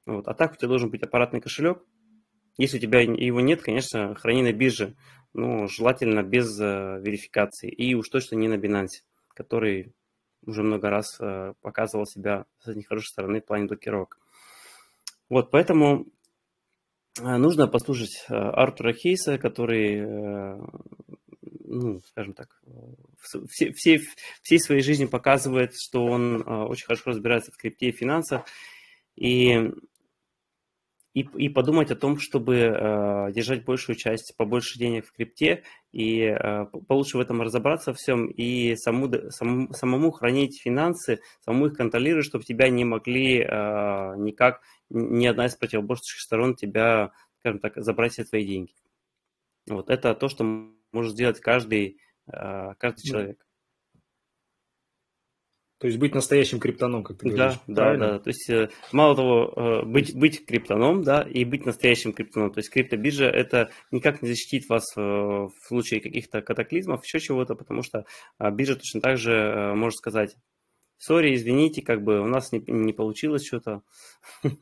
[0.06, 1.82] вот, а так у тебя должен быть аппаратный кошелек,
[2.58, 4.94] если у тебя его нет, конечно, храни на бирже,
[5.34, 7.70] но желательно без э, верификации.
[7.70, 9.02] И уж точно не на Binance,
[9.34, 9.92] который
[10.46, 14.18] уже много раз э, показывал себя с нехорошей стороны в плане блокировок.
[15.28, 16.06] Вот, поэтому
[17.20, 20.58] э, нужно послушать Артура Хейса, который,
[21.66, 22.62] ну, скажем так,
[23.50, 24.00] все, все,
[24.40, 28.46] всей своей жизни показывает, что он очень хорошо разбирается в крипте и финансах.
[29.16, 29.70] И
[31.16, 36.20] и, и подумать о том, чтобы э, держать большую часть, побольше денег в крипте и
[36.20, 42.26] э, получше в этом разобраться всем и саму, самому, самому хранить финансы, самому их контролировать,
[42.26, 43.46] чтобы тебя не могли э,
[44.18, 44.60] никак,
[44.90, 48.74] ни одна из противоборствующих сторон тебя, скажем так, забрать все твои деньги.
[49.70, 50.44] Вот это то, что
[50.92, 51.98] может сделать каждый,
[52.30, 53.45] э, каждый человек.
[55.78, 57.58] То есть быть настоящим криптоном, как ты говоришь.
[57.66, 58.06] Да, правильно?
[58.06, 58.18] да, да.
[58.20, 62.50] То есть э, мало того, э, быть, быть криптоном, да, и быть настоящим криптоном.
[62.50, 67.54] То есть криптобиржа это никак не защитит вас э, в случае каких-то катаклизмов, еще чего-то,
[67.54, 68.06] потому что
[68.38, 70.36] а, биржа точно так же может сказать,
[70.96, 73.82] сори, извините, как бы у нас не, не получилось что-то.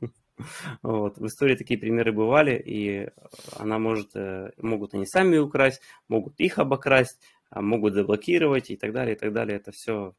[0.82, 1.16] Вот.
[1.16, 3.08] В истории такие примеры бывали, и
[3.56, 4.08] она может,
[4.56, 9.32] могут они сами украсть, могут их обокрасть, а могут заблокировать и так далее, и так
[9.32, 9.58] далее.
[9.58, 10.16] Это все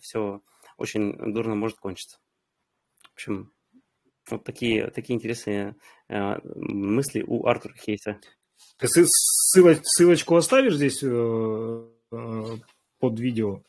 [0.00, 0.42] это все
[0.76, 2.18] очень дурно может кончиться.
[3.02, 3.52] В общем,
[4.30, 5.76] вот такие, такие интересные
[6.08, 8.18] э, мысли у Артура Хейса.
[8.78, 12.44] Ты ссылоч, ссылочку оставишь здесь э, э,
[12.98, 13.62] под видео?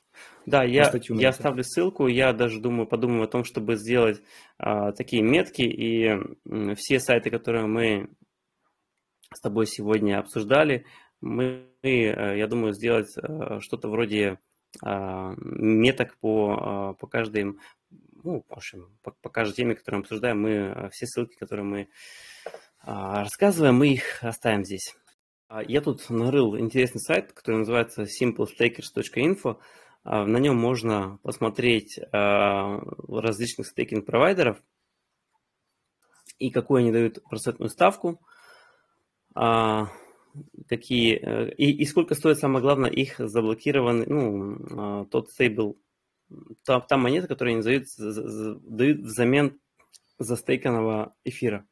[0.45, 2.07] Да, я, я оставлю ссылку.
[2.07, 4.21] Я даже думаю, подумаю о том, чтобы сделать
[4.59, 5.63] э, такие метки.
[5.63, 8.09] И э, все сайты, которые мы
[9.33, 10.85] с тобой сегодня обсуждали,
[11.21, 14.39] мы, э, я думаю, сделать э, что-то вроде
[14.81, 17.57] меток по, а, по каждой,
[18.23, 21.65] ну, в общем, по, по каждой теме, которую мы обсуждаем, мы а, все ссылки, которые
[21.65, 21.89] мы
[22.83, 24.95] рассказываем, мы их оставим здесь.
[25.67, 29.59] Я тут нарыл интересный сайт, который называется simplestakers.info.
[30.03, 34.63] На нем можно посмотреть различных стейкинг-провайдеров
[36.39, 38.19] и какую они дают процентную ставку
[40.67, 45.77] какие э, и, и сколько стоит, самое главное, их заблокированный, ну, а, тот стейбл,
[46.65, 49.59] та, та монета, которую они дают, дают взамен
[50.17, 51.65] застейканного эфира.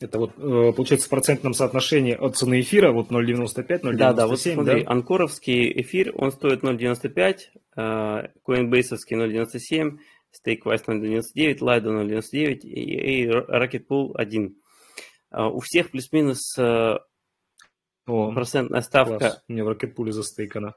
[0.00, 4.12] Это вот, э, получается, в процентном соотношении от цены эфира, вот 0,95, 0,97, да?
[4.12, 4.90] Да, вот смотри, да?
[4.90, 7.80] анкоровский эфир, он стоит 0,95, э,
[8.46, 9.98] Coinbase 0,97,
[10.32, 14.56] StakeWise 0,99, Lido 0,99 и, и Rocket Pool 1.
[15.30, 16.56] У всех плюс-минус
[18.08, 19.18] о, процентная ставка.
[19.18, 19.44] Класс.
[19.48, 20.74] У меня в ракетпуле застейкана.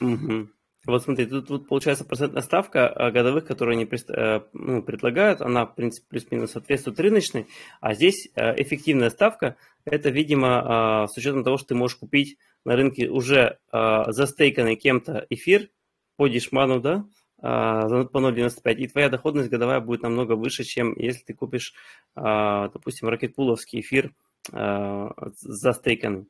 [0.00, 0.48] Угу.
[0.86, 5.64] Вот смотри, тут, тут получается процентная ставка а, годовых, которые они э, ну, предлагают, она,
[5.64, 7.46] в принципе, плюс-минус соответствует рыночной,
[7.80, 12.36] а здесь э, эффективная ставка, это, видимо, а, с учетом того, что ты можешь купить
[12.66, 15.70] на рынке уже а, застейканный кем-то эфир
[16.16, 17.04] по дешману, да,
[17.40, 21.74] по 0,95, и твоя доходность годовая будет намного выше, чем если ты купишь,
[22.14, 24.14] допустим, ракетпуловский эфир
[24.52, 26.26] Э, застейканный.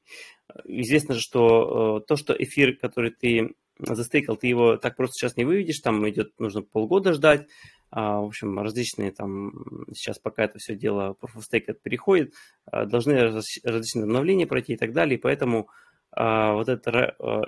[0.64, 5.36] Известно же, что э, то, что эфир, который ты застейкал, ты его так просто сейчас
[5.36, 7.48] не выведешь, там идет, нужно полгода ждать,
[7.90, 9.52] а, в общем, различные там,
[9.92, 12.34] сейчас пока это все дело Proof of Stake переходит,
[12.70, 15.68] э, должны различные обновления пройти и так далее, поэтому
[16.16, 16.86] вот этот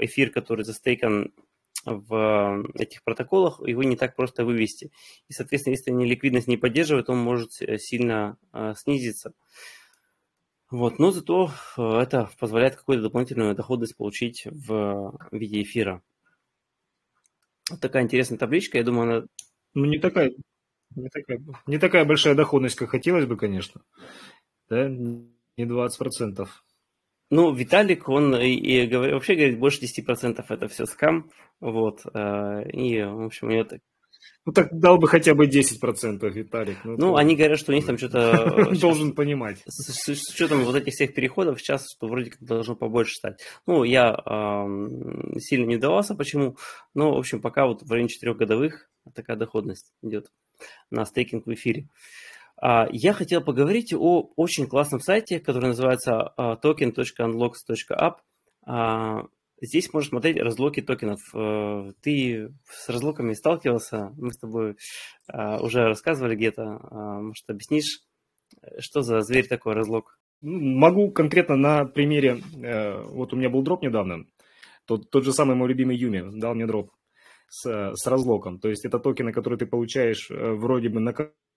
[0.01, 1.33] эфир, который застейкан
[1.85, 4.91] в этих протоколах, его не так просто вывести.
[5.29, 8.39] И, соответственно, если ликвидность не поддерживают, он может сильно
[8.75, 9.35] снизиться.
[10.77, 16.03] Вот, но зато э, это позволяет какую-то дополнительную доходность получить в виде эфира.
[17.71, 19.27] Вот такая интересная табличка, я думаю, она...
[19.73, 20.35] Ну, не такая,
[20.95, 23.81] не такая, не такая большая доходность, как хотелось бы, конечно.
[24.69, 26.47] Да, не 20%.
[27.31, 31.31] Ну, Виталик, он и, и вообще говорит, больше 10% это все скам.
[31.59, 32.03] Вот.
[32.13, 33.81] Э, и, в общем, у него так...
[34.45, 36.79] Ну так дал бы хотя бы 10%, Виталик.
[36.85, 38.71] Ну, ну они говорят, что у них там что-то...
[38.81, 39.63] Должен понимать.
[39.67, 43.41] С, учетом вот этих всех переходов сейчас, что вроде как должно побольше стать.
[43.67, 46.57] Ну, я э, сильно не давался, почему.
[46.95, 50.31] Ну, в общем, пока вот в районе 4 годовых такая доходность идет
[50.91, 51.89] на стейкинг в эфире.
[52.57, 58.17] А, я хотел поговорить о очень классном сайте, который называется uh, token.unlocks.app.
[59.61, 61.21] Здесь можно смотреть разлоки токенов.
[61.35, 64.13] Э, ты с разлоками сталкивался?
[64.19, 64.77] Мы с тобой
[65.33, 66.63] э, уже рассказывали где-то.
[66.63, 68.03] Э, может, объяснишь,
[68.79, 70.19] что за зверь такой разлок?
[70.43, 72.43] Ну, могу конкретно на примере.
[73.09, 74.27] Вот у меня был дроп недавно.
[74.85, 76.91] Тот, тот же самый мой любимый Юми дал мне дроп
[77.49, 78.61] с, с разлоком.
[78.61, 81.15] То есть это токены, которые ты получаешь вроде бы на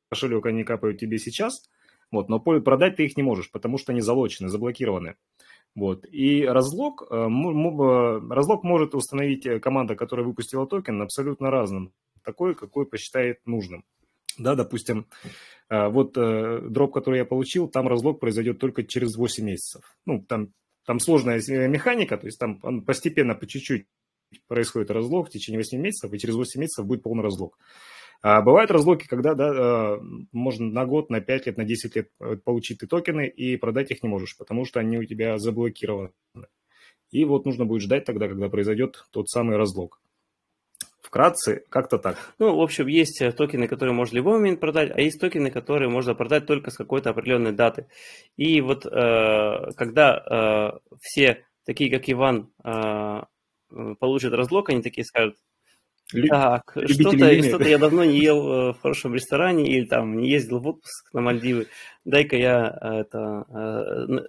[0.10, 1.70] кошелек, они капают тебе сейчас,
[2.12, 5.16] вот, но продать ты их не можешь, потому что они залочены, заблокированы.
[5.76, 6.05] Вот.
[6.11, 11.93] И разлог, э, э, разлог может установить э, команда, которая выпустила токен, абсолютно разным.
[12.24, 13.84] Такой, какой посчитает нужным.
[14.38, 15.07] Да, допустим,
[15.70, 19.97] вот дроп, который я получил, там разлог произойдет только через 8 месяцев.
[20.05, 20.53] Ну, там,
[20.86, 23.88] там сложная механика, то есть там постепенно, по чуть-чуть
[24.47, 27.57] происходит разлог в течение 8 месяцев, и через 8 месяцев будет полный разлог.
[28.22, 29.99] А бывают разлоки, когда да, а,
[30.34, 33.91] можно на год, на 5 лет, на 10 лет э, получить ты токены и продать
[33.91, 36.11] их не можешь, потому что они у тебя заблокированы.
[37.11, 40.01] И вот нужно будет ждать тогда, когда произойдет тот самый разлог.
[41.01, 42.17] Вкратце, как-то так.
[42.39, 45.49] Ну, в общем, есть э, токены, которые можно в любой момент продать, а есть токены,
[45.49, 47.88] которые можно продать только с какой-то определенной даты.
[48.36, 53.22] И вот э, когда э, все, такие как Иван, э,
[53.99, 55.38] получат разлог, они такие скажут,
[56.28, 60.60] так, что-то, что я давно не ел э, в хорошем ресторане или там не ездил
[60.60, 61.68] в отпуск на Мальдивы.
[62.03, 64.26] Дай-ка я э, это э,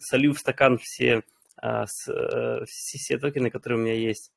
[0.00, 1.22] солю в стакан все,
[1.60, 4.32] все, все токены, которые у меня есть,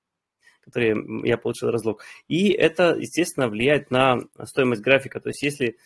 [0.61, 2.03] которые я получил разлог.
[2.27, 5.19] И это, естественно, влияет на стоимость графика.
[5.19, 5.77] То есть если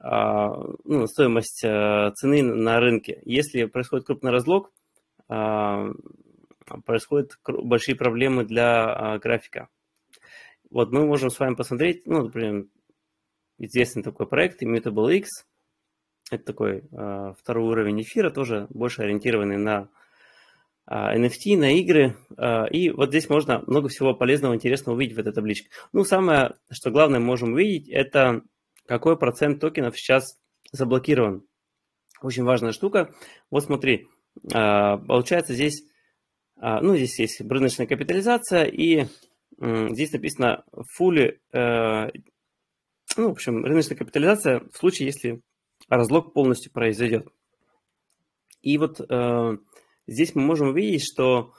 [0.00, 3.22] ну, стоимость цены на рынке.
[3.24, 4.72] Если происходит крупный разлог,
[6.84, 9.68] происходят большие проблемы для графика.
[10.72, 12.64] Вот мы можем с вами посмотреть, ну, например,
[13.58, 15.28] известный такой проект Immutable X.
[16.30, 19.90] Это такой э, второй уровень эфира, тоже больше ориентированный на
[20.86, 22.16] э, NFT, на игры.
[22.38, 25.68] Э, и вот здесь можно много всего полезного, интересного увидеть в этой табличке.
[25.92, 28.40] Ну, самое, что главное можем увидеть, это
[28.86, 30.38] какой процент токенов сейчас
[30.72, 31.44] заблокирован.
[32.22, 33.14] Очень важная штука.
[33.50, 34.08] Вот смотри,
[34.42, 35.84] э, получается здесь,
[36.62, 39.04] э, ну, здесь есть рыночная капитализация и
[39.62, 40.64] Здесь написано
[40.98, 42.10] fully, э,
[43.16, 45.40] ну, в общем, рыночная капитализация в случае, если
[45.88, 47.28] разлог полностью произойдет.
[48.60, 49.56] И вот э,
[50.08, 51.52] здесь мы можем увидеть, что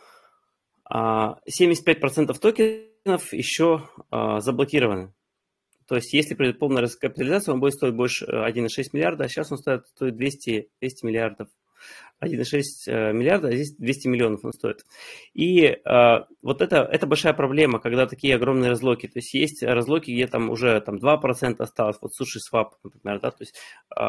[0.91, 5.13] 75% токенов еще э, заблокированы.
[5.87, 9.59] То есть, если придет полная раскапитализация, он будет стоить больше 1,6 миллиарда, а сейчас он
[9.59, 11.47] стоит, стоит 200, 200 миллиардов
[12.23, 14.85] 1,6 э, миллиарда, а здесь 200 миллионов он стоит.
[15.33, 15.79] И э,
[16.41, 19.07] вот это, это большая проблема, когда такие огромные разлоки.
[19.07, 23.31] То есть есть разлоки, где там уже там, 2% осталось, вот Sushi Swap, например, да,
[23.31, 23.55] то есть
[23.95, 24.01] э,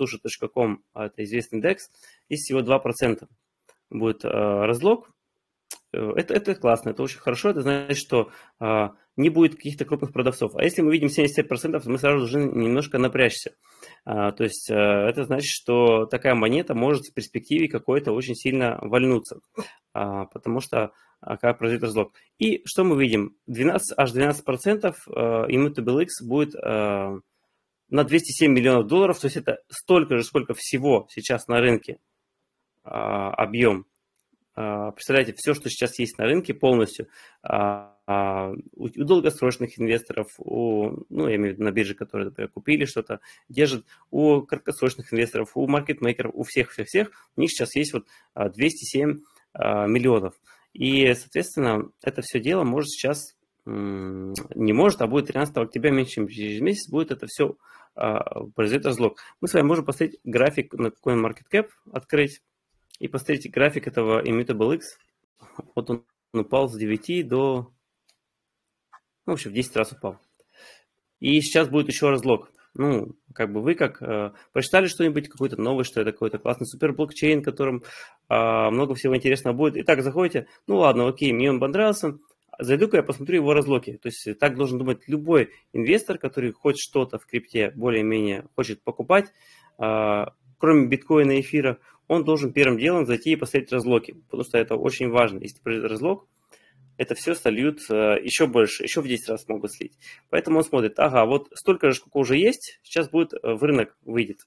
[0.00, 1.76] sushi.com, это известный DEX,
[2.28, 3.26] здесь всего 2%
[3.90, 5.08] будет э, разлог,
[5.92, 10.12] Э, это, это классно, это очень хорошо, это значит, что а, не будет каких-то крупных
[10.12, 10.54] продавцов.
[10.56, 13.52] А если мы видим 75%, мы сразу должны немножко напрячься.
[14.04, 18.78] А, то есть а, это значит, что такая монета может в перспективе какой-то очень сильно
[18.80, 19.40] вальнуться,
[19.92, 22.12] а, потому что а, как произойдет разлог.
[22.38, 23.36] И что мы видим?
[23.46, 27.18] 12, аж 12% а, Immutable X будет а,
[27.90, 31.98] на 207 миллионов долларов, то есть это столько же, сколько всего сейчас на рынке
[32.84, 33.86] объем
[34.54, 37.08] представляете, все, что сейчас есть на рынке полностью,
[38.10, 42.48] а, а, у долгосрочных инвесторов, у, ну, я имею в виду на бирже, которые, например,
[42.50, 48.06] купили что-то, держат, у краткосрочных инвесторов, у маркетмейкеров, у всех-всех-всех, у них сейчас есть вот
[48.34, 49.20] 207
[49.54, 50.40] миллионов.
[50.72, 53.36] И, соответственно, это все дело может сейчас,
[53.66, 57.58] не может, а будет 13 октября, меньше, чем через месяц, будет это все
[57.94, 59.18] произойдет разлог.
[59.42, 62.40] Мы с вами можем посмотреть график на CoinMarketCap, открыть,
[63.00, 64.98] и посмотрите график этого Immutable X.
[65.74, 67.70] Вот он упал с 9 до...
[69.28, 70.16] Ну, в общем, в 10 раз упал.
[71.20, 72.50] И сейчас будет еще разлог.
[72.72, 76.94] Ну, как бы вы как э, прочитали что-нибудь, какую-то новость, что это какой-то классный супер
[76.94, 77.82] блокчейн, которым
[78.30, 79.76] э, много всего интересного будет.
[79.76, 82.16] И так заходите, ну ладно, окей, мне он понравился,
[82.58, 83.98] зайду-ка я посмотрю его разлоки.
[83.98, 89.26] То есть так должен думать любой инвестор, который хоть что-то в крипте более-менее хочет покупать,
[89.78, 90.24] э,
[90.56, 91.76] кроме биткоина и эфира,
[92.06, 95.40] он должен первым делом зайти и посмотреть разлоки, потому что это очень важно.
[95.40, 96.26] Если произойдет разлог,
[96.98, 99.96] это все сольют еще больше, еще в 10 раз могут слить.
[100.28, 104.40] Поэтому он смотрит, ага, вот столько же, сколько уже есть, сейчас будет в рынок выйдет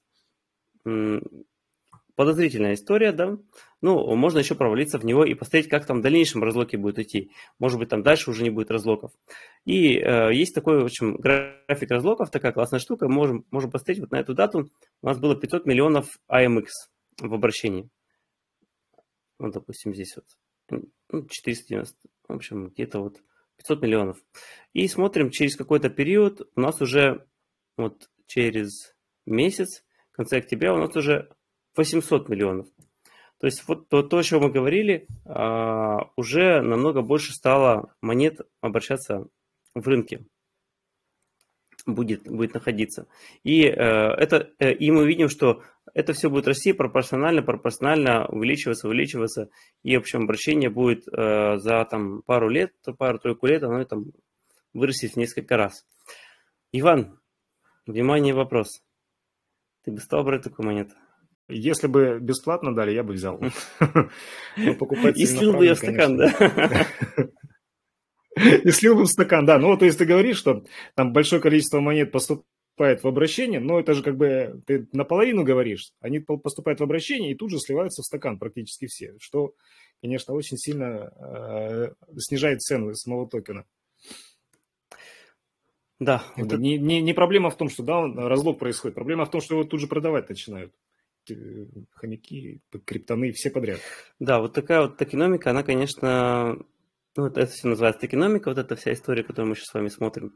[2.14, 3.38] подозрительная история, да.
[3.80, 7.30] Ну, можно еще провалиться в него и посмотреть, как там в дальнейшем разлоки будут идти.
[7.58, 9.12] Может быть, там дальше уже не будет разлоков.
[9.64, 13.08] И э, есть такой, в общем, график разлоков, такая классная штука.
[13.08, 14.70] Можем, можем посмотреть вот на эту дату.
[15.00, 16.66] У нас было 500 миллионов AMX
[17.20, 17.88] в обращении.
[19.38, 20.26] Ну, допустим, здесь вот
[21.10, 21.96] ну, 490,
[22.32, 23.22] в общем, где-то вот
[23.58, 24.18] 500 миллионов.
[24.72, 27.26] И смотрим, через какой-то период у нас уже
[27.76, 28.94] вот через
[29.26, 31.30] месяц, в конце октября у нас уже
[31.76, 32.66] 800 миллионов.
[33.38, 38.40] То есть вот то, то о чем мы говорили, а, уже намного больше стало монет
[38.60, 39.26] обращаться
[39.74, 40.24] в рынке
[41.86, 43.06] будет, будет находиться.
[43.42, 45.62] И, э, это, э, и мы видим, что
[45.94, 49.50] это все будет расти пропорционально, пропорционально увеличиваться, увеличиваться.
[49.82, 54.12] И, в общем, обращение будет э, за там, пару лет, пару-тройку лет, оно там
[54.72, 55.84] вырастет в несколько раз.
[56.72, 57.18] Иван,
[57.86, 58.82] внимание, вопрос.
[59.84, 60.94] Ты бы стал брать такую монету?
[61.48, 63.38] Если бы бесплатно дали, я бы взял.
[64.56, 66.32] И слил бы я в стакан, да?
[68.36, 69.58] И слил бы в стакан, да.
[69.58, 70.64] Ну, то есть ты говоришь, что
[70.94, 75.92] там большое количество монет поступает в обращение, но это же как бы ты наполовину говоришь.
[76.00, 79.54] Они поступают в обращение и тут же сливаются в стакан практически все, что,
[80.00, 83.66] конечно, очень сильно э, снижает цену самого токена.
[86.00, 86.24] Да.
[86.36, 88.94] Это не, не, не проблема в том, что да, разлог происходит.
[88.94, 90.74] Проблема в том, что его тут же продавать начинают.
[91.30, 91.34] Э,
[91.92, 93.78] хомяки, криптоны, все подряд.
[94.18, 96.58] Да, вот такая вот токеномика, она, конечно,
[97.16, 100.32] ну, это все называется токеномика, вот эта вся история, которую мы сейчас с вами смотрим.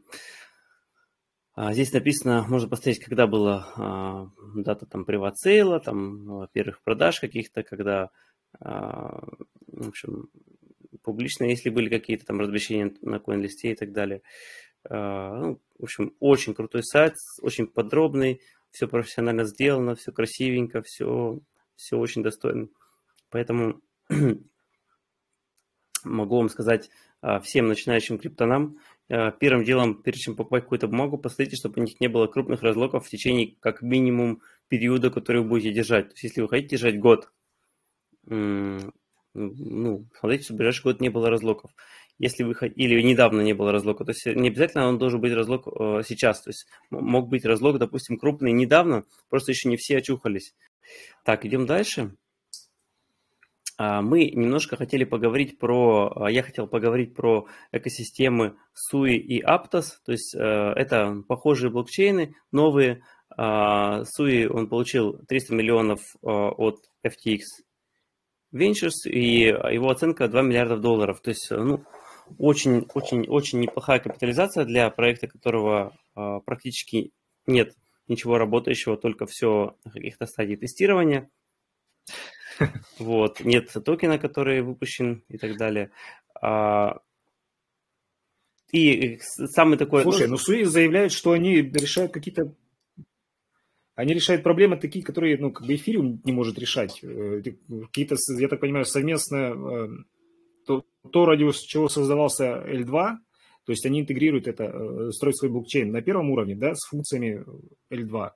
[1.55, 7.63] А, здесь написано, можно посмотреть, когда была а, дата там приват-сейла, там первых продаж каких-то,
[7.63, 8.11] когда,
[8.61, 9.27] а,
[9.67, 10.29] в общем,
[11.03, 14.21] публично, если были какие-то там размещения на CoinList и так далее.
[14.89, 21.41] А, ну, в общем, очень крутой сайт, очень подробный, все профессионально сделано, все красивенько, все,
[21.75, 22.69] все очень достойно.
[23.31, 23.81] Поэтому
[26.07, 26.91] могу вам сказать
[27.21, 28.79] а, всем начинающим криптонам,
[29.09, 32.63] а, первым делом, перед чем покупать какую-то бумагу, посмотрите, чтобы у них не было крупных
[32.63, 36.09] разлоков в течение как минимум периода, который вы будете держать.
[36.09, 37.31] То есть, если вы хотите держать год,
[38.25, 41.71] ну, смотрите, чтобы в ближайший год не было разлоков
[42.19, 44.05] если вы или недавно не было разлока.
[44.05, 46.43] То есть не обязательно он должен быть разлог э, сейчас.
[46.43, 50.55] То есть мог быть разлог, допустим, крупный недавно, просто еще не все очухались.
[51.25, 52.17] Так, идем дальше.
[53.79, 59.99] А, мы немножко хотели поговорить про, а, я хотел поговорить про экосистемы SUI и Aptos,
[60.05, 63.03] то есть э, это похожие блокчейны, новые.
[63.37, 67.41] А, SUI он получил 300 миллионов э, от FTX
[68.55, 71.21] Ventures, и его оценка 2 миллиарда долларов.
[71.21, 71.85] То есть, ну,
[72.39, 77.13] очень, очень, очень неплохая капитализация для проекта, которого э, практически
[77.47, 77.75] нет
[78.09, 81.29] ничего работающего, только все на каких-то стадий тестирования.
[82.99, 85.91] Вот, нет токена, который выпущен и так далее.
[86.41, 86.99] А,
[88.73, 90.03] и самый такой...
[90.03, 92.55] Слушай, ну Суи заявляют, что они решают какие-то...
[93.95, 97.03] Они решают проблемы такие, которые, ну, как бы эфириум не может решать.
[97.03, 97.41] Э,
[97.87, 99.89] какие-то, я так понимаю, совместно э,
[100.67, 103.17] то, то ради чего создавался L2,
[103.65, 107.43] то есть они интегрируют это, э, строят свой блокчейн на первом уровне, да, с функциями
[107.91, 108.33] L2.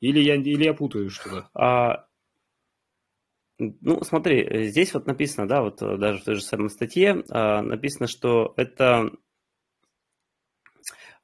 [0.00, 1.48] Или я, или я путаю что-то?
[1.54, 2.06] А,
[3.58, 7.62] ну, смотри, здесь вот написано, да, вот э, даже в той же самой статье а,
[7.62, 9.10] написано, что это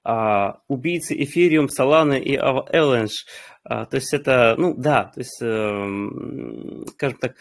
[0.04, 3.26] а, убийцы Ethereum, Solana и Avalanche.
[3.64, 7.36] А, то есть это, ну да, то есть, э, скажем так,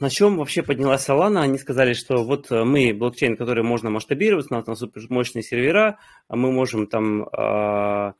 [0.00, 1.42] на чем вообще поднялась Solana?
[1.42, 5.42] Они сказали, что вот э, мы блокчейн, который можно масштабировать, у нас там супер мощные
[5.42, 5.98] сервера,
[6.28, 8.14] мы можем там а,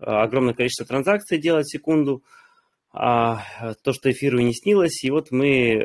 [0.00, 2.22] огромное количество транзакций делать в секунду,
[2.94, 3.42] а,
[3.82, 5.80] то, что эфиру не снилось, и вот мы,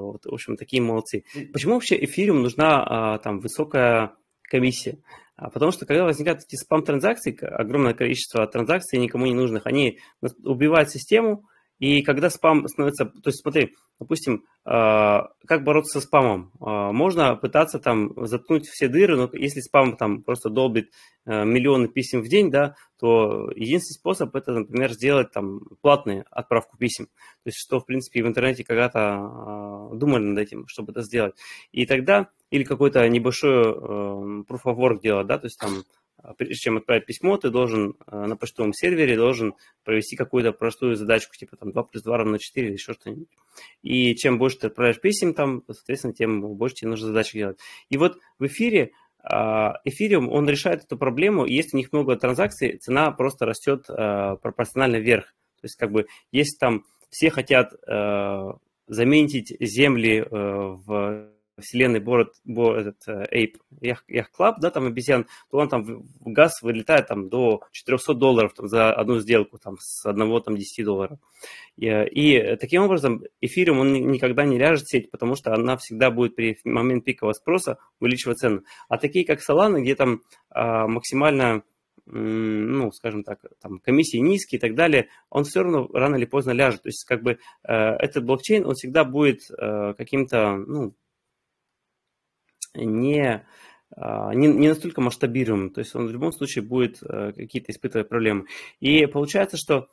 [0.00, 1.24] вот, в общем, такие молодцы.
[1.52, 4.98] Почему вообще эфириум нужна а, там высокая комиссия?
[5.36, 9.98] А потому что когда возникают эти спам-транзакции, огромное количество транзакций никому не нужных, они
[10.44, 11.46] убивают систему,
[11.80, 16.52] и когда спам становится, то есть смотри, допустим, а, как бороться со спамом?
[16.60, 20.90] А, можно пытаться там заткнуть все дыры, но если спам там просто долбит
[21.24, 26.76] а, миллионы писем в день, да, то единственный способ это, например, сделать там платную отправку
[26.76, 27.06] писем.
[27.06, 31.34] То есть что, в принципе, в интернете когда-то думали над этим, чтобы это сделать.
[31.72, 33.72] И тогда, или какой-то небольшой
[34.44, 35.82] proof of work делать, да, то есть там
[36.36, 39.54] прежде чем отправить письмо, ты должен на почтовом сервере должен
[39.84, 43.28] провести какую-то простую задачку, типа там 2 плюс 2 равно 4 или еще что-нибудь.
[43.82, 47.58] И чем больше ты отправляешь писем там, соответственно, тем больше тебе нужно задачек делать.
[47.88, 48.92] И вот в эфире
[49.22, 54.96] Эфириум, он решает эту проблему, и если у них много транзакций, цена просто растет пропорционально
[54.96, 55.26] вверх.
[55.60, 57.74] То есть как бы если там все хотят
[58.86, 61.28] заменить земли в
[61.60, 66.62] вселенной Бород, Бород, этот, Ape, Yacht Club, да, там обезьян, то он там в газ
[66.62, 71.18] вылетает там до 400 долларов там, за одну сделку, там, с одного там 10 долларов.
[71.76, 76.10] И, и таким образом эфириум, он никогда не ляжет в сеть, потому что она всегда
[76.10, 78.62] будет при момент пикового спроса увеличивать цену.
[78.88, 81.62] А такие, как Solana, где там а, максимально
[82.12, 86.50] ну, скажем так, там, комиссии низкие и так далее, он все равно рано или поздно
[86.52, 86.82] ляжет.
[86.82, 90.94] То есть, как бы, э, этот блокчейн, он всегда будет э, каким-то, ну,
[92.74, 93.44] не,
[93.96, 98.08] а, не, не настолько масштабируемым, то есть он в любом случае будет э, какие-то испытывать
[98.08, 98.46] проблемы.
[98.78, 99.88] И получается, что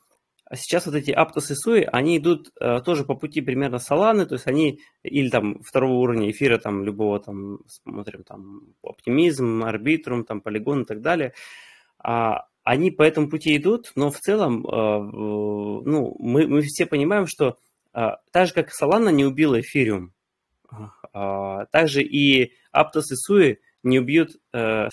[0.54, 4.36] сейчас вот эти Aptos и Sui, они идут э, тоже по пути примерно Solana, то
[4.36, 10.42] есть они или там второго уровня эфира, там любого там, смотрим, там Optimism, Arbitrum, там
[10.46, 11.34] Polygon и так далее,
[11.98, 17.26] а, они по этому пути идут, но в целом, э, ну, мы, мы все понимаем,
[17.26, 17.58] что
[17.94, 20.14] так же, как Solana не убила эфириум,
[21.14, 24.90] а, также и Aptos и Sui не убьют э,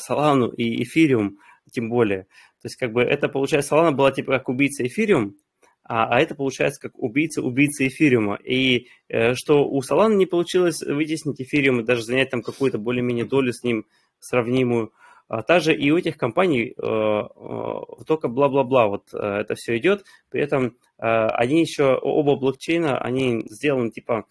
[0.56, 1.38] и Эфириум,
[1.72, 2.22] тем более.
[2.62, 5.36] То есть, как бы это получается, Solana была типа как убийца Эфириум,
[5.82, 8.36] а, а это получается как убийца убийца Эфириума.
[8.36, 13.26] И э, что у Solana не получилось вытеснить Эфириум и даже занять там какую-то более-менее
[13.26, 13.86] долю с ним
[14.18, 14.92] сравнимую,
[15.28, 20.04] а также и у этих компаний э, э, только бла-бла-бла вот э, это все идет.
[20.30, 24.26] При этом э, они еще, оба блокчейна, они сделаны типа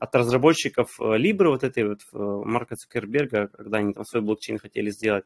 [0.00, 5.24] от разработчиков Libra, вот этой вот Марка Цукерберга, когда они там свой блокчейн хотели сделать.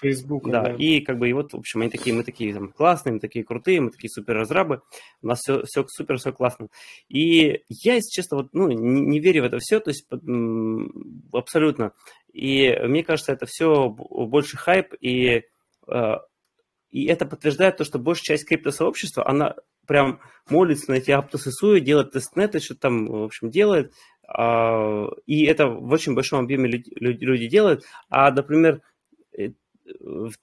[0.00, 0.48] Facebook.
[0.48, 3.14] Да, да, и как бы и вот, в общем, они такие, мы такие там классные,
[3.14, 4.82] мы такие крутые, мы такие супер разрабы,
[5.20, 6.68] у нас все, все супер, все классно.
[7.08, 10.06] И я, если честно, вот, ну, не, не верю в это все, то есть
[11.32, 11.92] абсолютно.
[12.32, 15.42] И мне кажется, это все больше хайп, и,
[16.90, 19.56] и это подтверждает то, что большая часть криптосообщества, она
[19.86, 23.92] прям молится на эти Aptos и Sui, делает тестнеты, что там, в общем, делает.
[24.26, 27.84] А, и это в очень большом объеме люди, люди делают.
[28.08, 28.82] А, например,
[29.36, 29.50] э,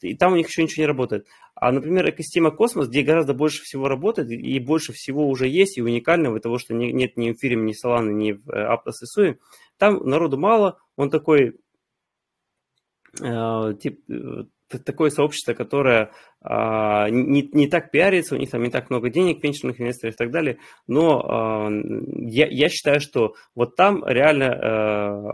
[0.02, 1.28] и там у них еще ничего не работает.
[1.56, 5.82] А, например, экосистема Космос, где гораздо больше всего работает и больше всего уже есть, и
[5.82, 9.38] уникального того, что нет ни в Эфириум, ни Solana, ни в э, Aptos и Sui,
[9.78, 11.60] там народу мало, он такой,
[13.20, 14.04] э, тип,
[14.80, 16.11] такое сообщество, которое
[16.41, 20.17] а, не, не так пиарится, у них там не так много денег, венчурных инвесторов и
[20.17, 20.57] так далее,
[20.88, 21.69] но а,
[22.15, 25.32] я, я считаю, что вот там реально, а,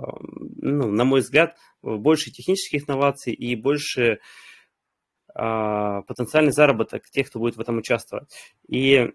[0.57, 4.19] ну, на мой взгляд, больше технических инноваций и больше
[5.33, 8.29] а, потенциальный заработок тех, кто будет в этом участвовать.
[8.67, 9.11] И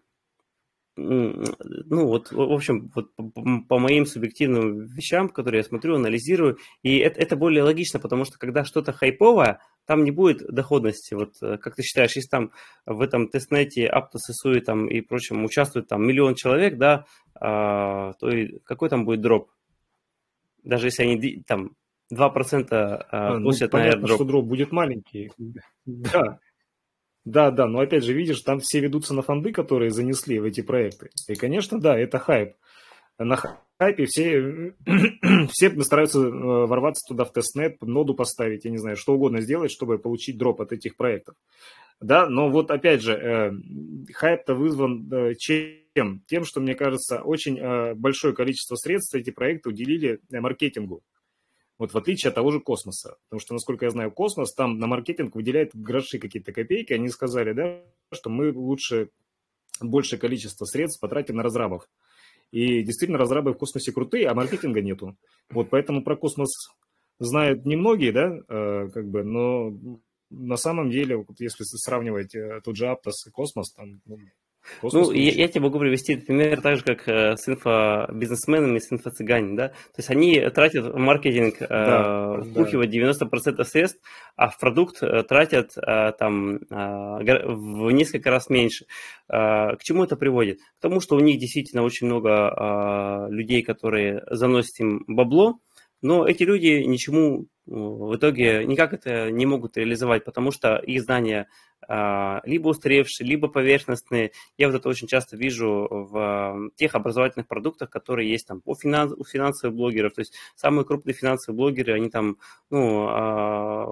[0.97, 7.19] ну вот, в общем, вот по моим субъективным вещам, которые я смотрю, анализирую, и это,
[7.19, 11.15] это более логично, потому что когда что-то хайповое, там не будет доходности.
[11.15, 12.53] Вот э, как ты считаешь, если там
[12.87, 18.31] в этом тестнете Aptos, SUI там и прочем участвует там миллион человек, да, а, то
[18.31, 19.51] и какой там будет дроп?
[20.63, 21.77] Даже если они там
[22.13, 24.15] 2% а, а, ну, пустят понятно, на airdrop.
[24.15, 25.33] что дроп будет маленький.
[25.85, 26.39] Да.
[27.25, 30.61] Да, да, но опять же, видишь, там все ведутся на фонды, которые занесли в эти
[30.61, 31.11] проекты.
[31.29, 32.55] И, конечно, да, это хайп.
[33.17, 33.37] На
[33.83, 34.75] хайпе все,
[35.51, 39.73] все стараются э, ворваться туда в тестнет, ноду поставить, я не знаю, что угодно сделать,
[39.73, 41.35] чтобы получить дроп от этих проектов.
[42.01, 43.53] Да, но вот опять же, э,
[44.13, 46.23] хайп-то вызван э, чем?
[46.27, 51.03] Тем, что, мне кажется, очень большое количество средств эти проекты уделили маркетингу.
[51.77, 53.17] Вот в отличие от того же космоса.
[53.25, 56.95] Потому что, насколько я знаю, космос там на маркетинг выделяет гроши какие-то копейки.
[56.95, 59.11] Они сказали, да, что мы лучше
[59.81, 61.87] большее количество средств потратим на разрабов.
[62.53, 65.17] И действительно, разрабы в космосе крутые, а маркетинга нету.
[65.51, 66.51] Вот поэтому про космос
[67.19, 69.73] знают немногие, да, э, как бы, но
[70.31, 74.19] на самом деле, вот если сравнивать э, тот же Аптос и Космос, там ну,
[74.83, 79.57] ну, я, я тебе могу привести пример так же, как э, с инфобизнесменами, с инфо-цыгане,
[79.57, 79.69] да?
[79.69, 82.63] То есть они тратят в маркетинг, э, да, да.
[82.63, 84.01] 90% средств,
[84.37, 88.87] а в продукт э, тратят э, там э, в несколько раз меньше.
[89.29, 90.59] Э, к чему это приводит?
[90.79, 95.59] К тому, что у них действительно очень много э, людей, которые заносят им бабло,
[96.03, 101.49] но эти люди ничему в итоге никак это не могут реализовать, потому что их знания
[101.89, 104.33] а, либо устаревшие, либо поверхностные.
[104.59, 109.13] Я вот это очень часто вижу в тех образовательных продуктах, которые есть там у, финанс,
[109.17, 110.13] у финансовых блогеров.
[110.13, 112.39] То есть самые крупные финансовые блогеры, они там,
[112.71, 113.87] ну, а,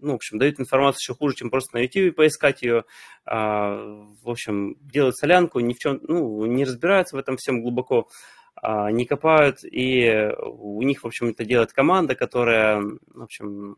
[0.00, 2.84] ну, в общем, дают информацию еще хуже, чем просто на YouTube поискать ее.
[3.24, 3.76] А,
[4.22, 8.08] в общем, делают солянку, ни в чем, ну, не разбираются в этом всем глубоко,
[8.90, 13.76] не копают, и у них, в общем, это делает команда, которая, в общем,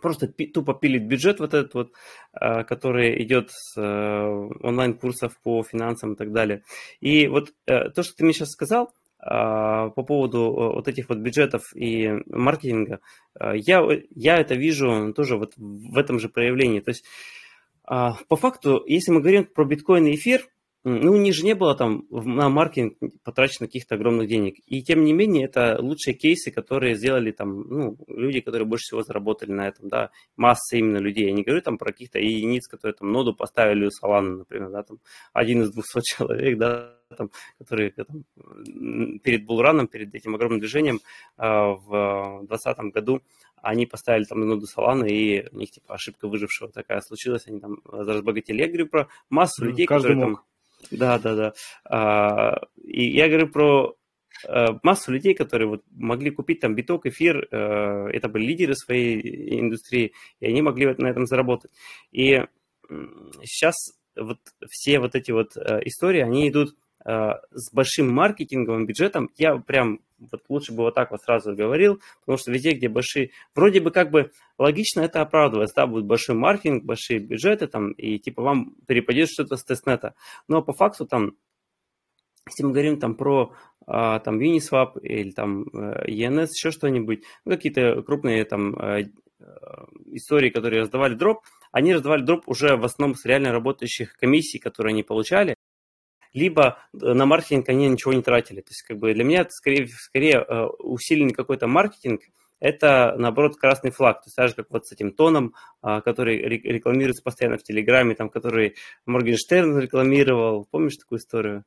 [0.00, 1.92] просто тупо пилит бюджет вот этот вот,
[2.32, 6.62] а, который идет с э, онлайн-курсов по финансам и так далее.
[7.00, 11.08] И вот э, то, что ты мне сейчас сказал, а, по поводу э, вот этих
[11.08, 13.00] вот бюджетов и маркетинга,
[13.54, 16.80] я, я это вижу тоже вот в этом же проявлении.
[16.80, 17.04] То есть
[17.84, 20.46] а, по факту, если мы говорим про биткоин и эфир,
[20.84, 24.56] ну, у них же не было там на маркетинг потрачено каких-то огромных денег.
[24.66, 29.02] И тем не менее, это лучшие кейсы, которые сделали там, ну, люди, которые больше всего
[29.02, 31.26] заработали на этом, да, масса именно людей.
[31.26, 34.82] Я не говорю там про каких-то единиц, которые там ноду поставили у Solana, например, да,
[34.82, 34.98] там
[35.32, 38.24] один из двухсот человек, да, там, которые там,
[39.20, 40.98] перед булраном, перед этим огромным движением
[41.36, 43.22] а, в 2020 году
[43.62, 47.78] они поставили там ноду Solana, и у них типа ошибка выжившего такая случилась, они там
[47.84, 48.58] разбогатели.
[48.60, 50.38] Я говорю про массу людей, Каждый которые мог.
[50.40, 50.51] там
[50.90, 51.52] да, да, да.
[51.84, 53.96] А, и я говорю про
[54.46, 59.60] а, массу людей, которые вот могли купить там биток, эфир, а, это были лидеры своей
[59.60, 61.70] индустрии, и они могли на этом заработать.
[62.10, 62.42] И
[63.42, 63.74] сейчас
[64.16, 69.30] вот все вот эти вот а, истории, они идут с большим маркетинговым бюджетом.
[69.36, 70.00] Я прям
[70.30, 73.90] вот лучше бы вот так вот сразу говорил, потому что везде, где большие, вроде бы
[73.90, 78.76] как бы логично это оправдывается, да, будет большой маркетинг, большие бюджеты там, и типа вам
[78.86, 80.14] перепадет что-то с тестнета.
[80.48, 81.32] Но по факту там,
[82.48, 83.52] если мы говорим там про
[83.86, 89.04] а, там Uniswap или там э, ENS, еще что-нибудь, ну, какие-то крупные там э,
[89.40, 89.44] э,
[90.06, 91.40] истории, которые раздавали дроп,
[91.72, 95.56] они раздавали дроп уже в основном с реально работающих комиссий, которые они получали,
[96.32, 98.60] либо э, на маркетинг они ничего не тратили.
[98.60, 102.22] То есть как бы для меня это скорее, скорее э, усиленный какой-то маркетинг,
[102.62, 104.22] это, наоборот, красный флаг.
[104.22, 108.14] То есть так же, как вот с этим тоном, а, который рекламируется постоянно в Телеграме,
[108.14, 110.68] там, который Моргенштерн рекламировал.
[110.70, 111.64] Помнишь такую историю?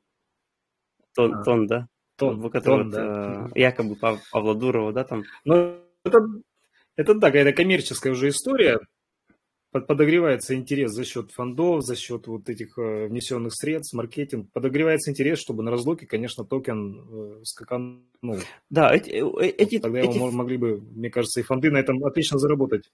[1.13, 1.89] Тон, а, тон да?
[2.15, 3.49] Тон, который тон, да.
[3.53, 5.23] Э, якобы Павла Дурова, да, там?
[5.43, 6.19] Ну, это,
[6.95, 8.79] это да, какая-то коммерческая уже история
[9.81, 15.39] подогревается интерес за счет фондов, за счет вот этих э, внесенных средств, маркетинг, подогревается интерес,
[15.39, 18.03] чтобы на разлоке, конечно, токен э, скаканул.
[18.69, 20.15] Да, эти, э, эти, Тогда эти...
[20.15, 22.91] его могли бы, мне кажется, и фонды на этом отлично заработать.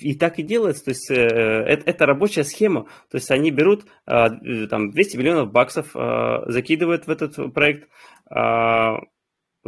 [0.00, 4.66] И так и делается, то есть это, это рабочая схема, то есть они берут э,
[4.70, 7.88] там 200 миллионов баксов, э, закидывают в этот проект,
[8.30, 8.96] э,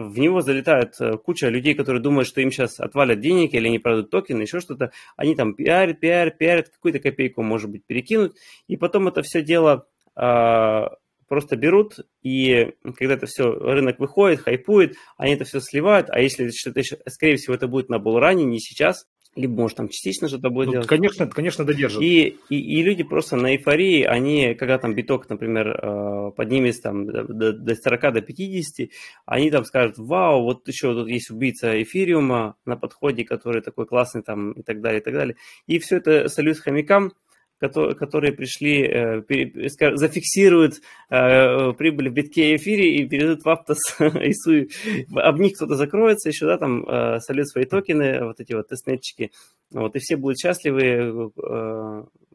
[0.09, 3.79] в него залетает э, куча людей, которые думают, что им сейчас отвалят денег или они
[3.79, 4.93] продадут токены, еще что-то.
[5.17, 8.37] Они там пиарят, пиарят, пиарят, какую-то копейку, может быть, перекинут.
[8.67, 10.91] И потом это все дело а,
[11.29, 16.51] просто берут, и когда это все, рынок выходит, хайпует, они это все сливают, а если
[16.51, 19.07] что-то скорее всего, это будет на булране, не сейчас,
[19.37, 20.89] либо, может, там частично что-то будет ну, делать.
[20.89, 22.03] Конечно, конечно, додержат.
[22.03, 27.07] И, и, и люди просто на эйфории, они, когда там биток, например, э, поднимется там
[27.07, 28.89] до, до 40, до 50,
[29.27, 34.23] они там скажут, вау, вот еще тут есть убийца эфириума на подходе, который такой классный
[34.23, 35.37] там и так далее, и так далее.
[35.67, 37.13] И все это сольют хомякам,
[37.61, 40.81] которые пришли, э, зафиксируют
[41.11, 43.79] э, прибыль в битке и эфире и перейдут в Aptos
[44.25, 44.69] и Суи.
[45.15, 49.31] Об них кто-то закроется еще, да, там э, сольют свои токены, вот эти вот тестнетчики,
[49.71, 51.31] вот, и все будут счастливы,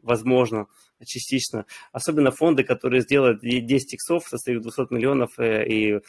[0.02, 0.68] возможно,
[1.04, 1.66] частично.
[1.92, 6.00] Особенно фонды, которые сделают 10 иксов со своих 200 миллионов и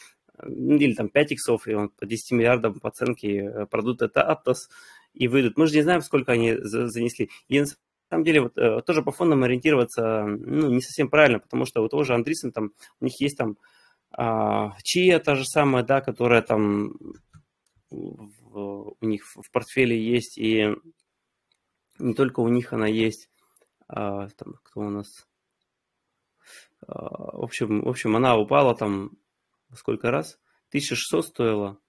[0.46, 4.70] или там 5 иксов, и он по 10 миллиардам по оценке продадут это Aptos
[5.14, 5.58] и выйдут.
[5.58, 7.30] Мы же не знаем, сколько они занесли.
[7.48, 7.64] И
[8.10, 11.90] самом деле вот э, тоже по фондам ориентироваться ну, не совсем правильно, потому что у
[11.90, 13.58] того же Андрисен там, у них есть там
[14.12, 16.94] а, Чия та же самая, да, которая там
[17.90, 20.76] в, у них в портфеле есть, и
[22.00, 23.30] не только у них она есть,
[23.88, 25.28] а, там, кто у нас,
[26.86, 29.12] а, в общем, в общем, она упала там
[29.74, 30.40] сколько раз?
[30.70, 31.80] 1600 стоила,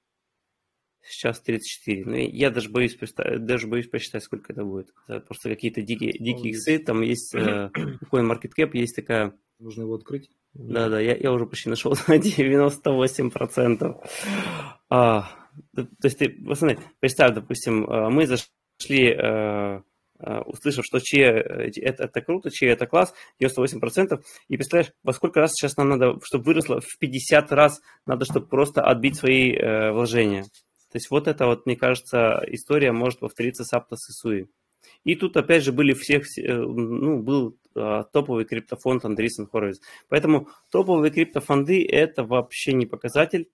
[1.03, 2.05] Сейчас 34.
[2.05, 4.92] Ну, я даже боюсь, даже боюсь посчитать, сколько это будет.
[5.07, 6.78] Это просто какие-то дикие, дикие иксы.
[6.78, 7.70] Там есть э,
[8.12, 9.34] CoinMarketCap, есть такая...
[9.59, 10.30] Нужно его открыть?
[10.55, 14.09] Да-да, я, я уже почти нашел на 98%.
[14.90, 15.30] А,
[15.74, 19.80] то, есть ты, посмотри, представь, допустим, э, мы зашли, э,
[20.46, 25.53] услышав, что че это, это круто, че это класс, 98%, и представляешь, во сколько раз
[25.53, 29.53] сейчас нам надо, чтобы выросло в 50 раз, надо, чтобы просто отбить свои
[29.92, 30.44] вложения.
[30.91, 34.49] То есть вот это вот, мне кажется, история может повториться с Aptos и Sui.
[35.05, 39.80] И тут опять же были всех, э, ну, был а, топовый криптофонд Андрейсен Хоровиц.
[40.09, 43.51] Поэтому топовые криптофонды это вообще не показатель.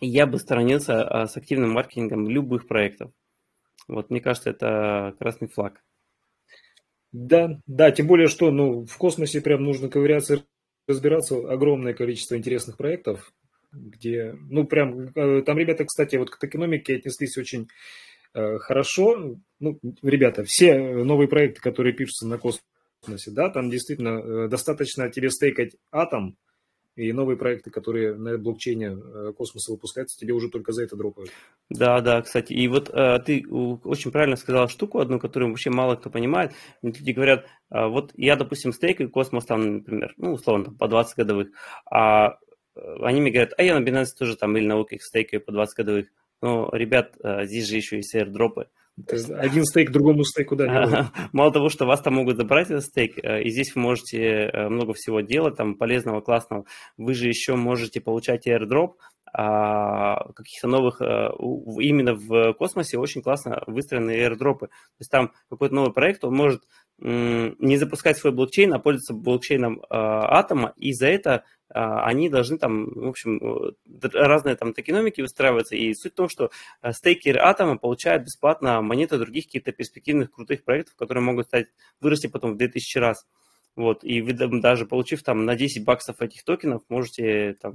[0.00, 3.12] Я бы сторонился а, с активным маркетингом любых проектов.
[3.88, 5.82] Вот, мне кажется, это красный флаг.
[7.10, 10.44] Да, да, тем более, что ну, в космосе прям нужно ковыряться,
[10.86, 11.36] разбираться.
[11.50, 13.32] Огромное количество интересных проектов,
[13.78, 17.68] где, ну, прям, э, там ребята, кстати, вот к экономике отнеслись очень
[18.34, 19.36] э, хорошо.
[19.60, 25.30] Ну, ребята, все новые проекты, которые пишутся на космосе, да, там действительно э, достаточно тебе
[25.30, 26.36] стейкать атом,
[26.98, 31.30] и новые проекты, которые на блокчейне э, космоса выпускаются, тебе уже только за это дропают.
[31.70, 32.52] Да, да, кстати.
[32.52, 36.52] И вот э, ты очень правильно сказал штуку одну, которую вообще мало кто понимает.
[36.82, 41.48] Люди говорят, э, вот я, допустим, стейкаю космос там, например, ну, условно, по 20 годовых,
[41.88, 42.34] а э,
[43.00, 45.76] они мне говорят, а я на Binance тоже там или на OKX стейкаю по 20
[45.76, 46.06] годовых.
[46.40, 48.68] Но, ребят, э, здесь же еще есть airdropы.
[49.06, 51.12] Один стейк другому стейку, да.
[51.32, 54.68] Мало того, что вас там могут забрать этот стейк, э, и здесь вы можете э,
[54.68, 56.64] много всего делать, там полезного, классного.
[56.96, 58.94] Вы же еще можете получать airdrop,
[59.38, 64.66] каких-то новых, э, именно в космосе очень классно выстроены airdropы.
[64.66, 66.64] То есть там какой-то новый проект, он может
[67.00, 72.86] не запускать свой блокчейн, а пользоваться блокчейном атома, и за это а, они должны там,
[72.92, 75.76] в общем, разные там токеномики выстраиваться.
[75.76, 76.50] И суть в том, что
[76.90, 81.68] стейкеры атома получают бесплатно монеты других каких-то перспективных крутых проектов, которые могут стать,
[82.00, 83.26] вырасти потом в 2000 раз.
[83.76, 87.74] Вот, и вы даже получив там на 10 баксов этих токенов, можете там,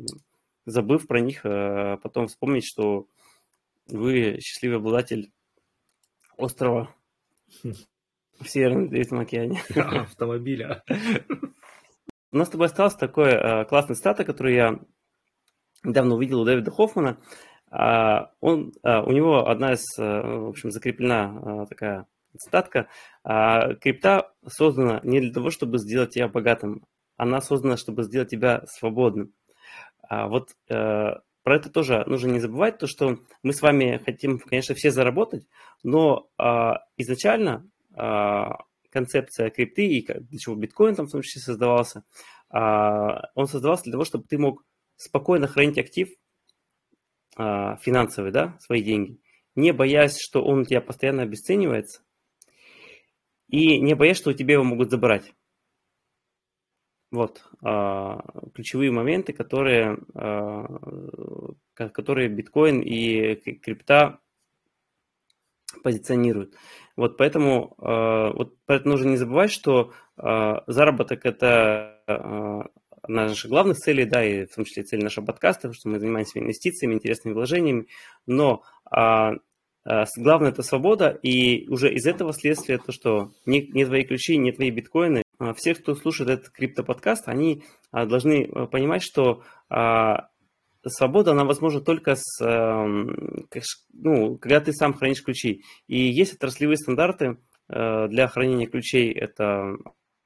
[0.65, 3.07] забыв про них, э, потом вспомнить, что
[3.87, 5.31] вы счастливый обладатель
[6.37, 6.93] острова
[7.63, 9.61] в Северном Ледовитом океане.
[9.75, 10.83] Автомобиля.
[12.31, 14.79] У нас с тобой остался такой э, классный стата, который я
[15.83, 17.19] недавно увидел у Дэвида Хоффмана.
[17.71, 22.07] Э, он, э, у него одна из, э, в общем, закреплена такая
[22.37, 22.87] цитатка.
[23.23, 26.85] Э, крипта создана не для того, чтобы сделать тебя богатым.
[27.17, 29.33] Она создана, чтобы сделать тебя свободным.
[30.03, 34.39] А вот э, про это тоже нужно не забывать, то, что мы с вами хотим,
[34.39, 35.47] конечно, все заработать,
[35.83, 38.43] но э, изначально э,
[38.93, 42.03] концепция крипты и для чего биткоин там в том числе создавался,
[42.49, 44.63] а, он создавался для того, чтобы ты мог
[44.95, 46.09] спокойно хранить актив
[47.35, 49.19] а, финансовый, да, свои деньги,
[49.55, 52.03] не боясь, что он у тебя постоянно обесценивается,
[53.47, 55.33] и не боясь, что у тебя его могут забрать.
[57.13, 59.99] Вот а, ключевые моменты, которые,
[61.75, 64.19] которые биткоин и крипта
[65.83, 66.55] позиционируют.
[66.95, 72.61] Вот поэтому, э, вот поэтому нужно не забывать, что заработок это э,
[73.07, 76.95] наши главных целей, да, и в том числе цель нашего подкаста, что мы занимаемся инвестициями,
[76.95, 77.87] интересными вложениями,
[78.25, 79.33] но а,
[80.17, 84.51] главное это свобода, и уже из этого следствие то, что не, не твои ключи, не
[84.51, 85.22] твои биткоины.
[85.39, 89.43] А все, кто слушает этот криптоподкаст, они должны понимать, что
[90.85, 93.47] свобода, она возможна только с, эм,
[93.93, 95.63] ну, когда ты сам хранишь ключи.
[95.87, 97.37] И есть отраслевые стандарты
[97.69, 99.11] э, для хранения ключей.
[99.13, 99.77] Это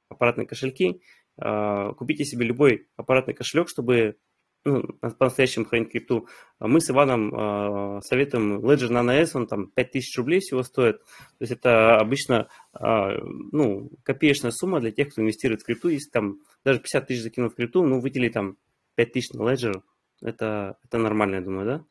[0.08, 1.00] аппаратные кошельки.
[1.40, 4.16] Э, купите себе любой аппаратный кошелек, чтобы
[4.64, 4.82] ну,
[5.18, 6.28] по-настоящему хранить крипту.
[6.58, 10.98] Мы с Иваном э, советуем Ledger Nano S, он там 5000 рублей всего стоит.
[11.00, 15.88] То есть это обычно ну, копеечная сумма для тех, кто инвестирует в крипту.
[15.88, 18.56] Если там даже 50 тысяч закинул в крипту, ну, выделили там
[18.94, 19.82] 5000 на Ledger,
[20.22, 21.84] это, это нормально, я думаю, да?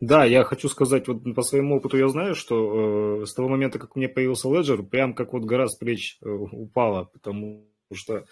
[0.00, 3.78] Да, я хочу сказать, вот по своему опыту я знаю, что э, с того момента,
[3.78, 8.24] как меня появился Ledger, прям как вот гора с плеч э, упала, потому что э,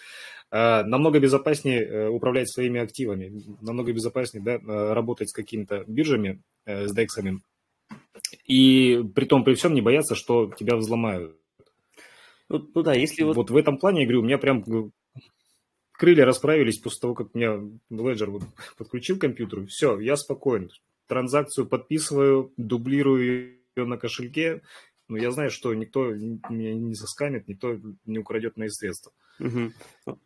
[0.54, 6.86] намного безопаснее э, управлять своими активами, намного безопаснее да, э, работать с какими-то биржами, э,
[6.86, 7.40] с дексами,
[8.46, 11.36] и при том, при всем не бояться, что тебя взломают.
[12.48, 13.36] Ну, ну да, если вот...
[13.36, 14.62] Вот в этом плане, я говорю, у меня прям
[15.92, 18.42] крылья расправились после того, как меня Ledger вот
[18.76, 19.66] подключил к компьютеру.
[19.66, 20.70] Все, я спокоен.
[21.08, 24.62] Транзакцию подписываю, дублирую ее на кошельке.
[25.08, 29.12] Но я знаю, что никто меня не заскамит, никто не украдет мои средства.
[29.38, 30.16] Угу.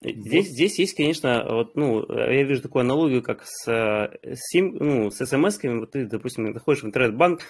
[0.00, 5.10] Здесь, здесь есть, конечно, вот, ну, я вижу такую аналогию, как с, с, сим, ну,
[5.10, 5.80] с смс-ками.
[5.80, 7.40] Вот ты, допустим, заходишь в интернет-банк,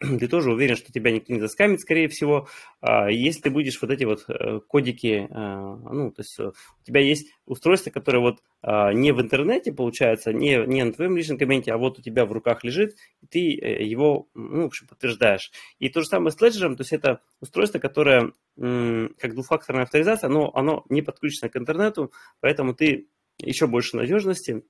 [0.00, 2.48] ты тоже уверен, что тебя никто не заскамит, скорее всего.
[2.80, 6.84] А, если ты будешь вот эти вот э, кодики, а, ну, то есть э, у
[6.84, 11.38] тебя есть устройство, которое вот а, не в интернете, получается, не, не на твоем личном
[11.38, 14.86] кабинете, а вот у тебя в руках лежит, и ты э, его, ну, в общем,
[14.86, 15.50] подтверждаешь.
[15.78, 20.50] И то же самое с Ledger, то есть это устройство, которое как двухфакторная авторизация, но
[20.54, 22.10] оно не подключено к интернету,
[22.40, 23.08] поэтому ты
[23.38, 24.64] еще больше надежности,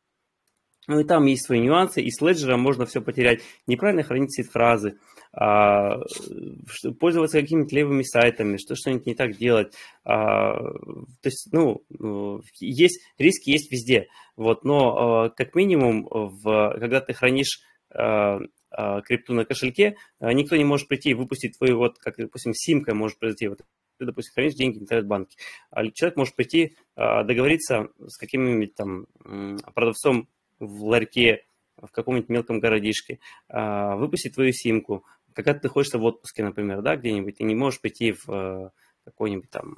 [0.88, 3.42] ну и там есть свои нюансы, и с Ledger можно все потерять.
[3.66, 4.98] Неправильно хранить сид-фразы,
[5.38, 6.00] а,
[6.98, 9.74] пользоваться какими-то левыми сайтами, что что-нибудь не так делать.
[10.02, 14.08] А, то есть, ну, ну, есть риски, есть везде.
[14.34, 17.60] Вот, но а, как минимум, в, когда ты хранишь
[17.92, 23.18] крипту на кошельке, никто не может прийти и выпустить твою, вот, как, допустим, симка может
[23.18, 23.60] произойти, вот
[23.98, 25.36] ты, допустим, хранишь деньги в интернет-банке,
[25.70, 29.06] а человек может прийти договориться с каким-нибудь там
[29.74, 31.44] продавцом в ларьке,
[31.80, 33.18] в каком-нибудь мелком городишке,
[33.48, 35.04] выпустить твою симку,
[35.36, 38.72] когда ты находишься в отпуске, например, да, где-нибудь, ты не можешь прийти в
[39.04, 39.76] какой-нибудь там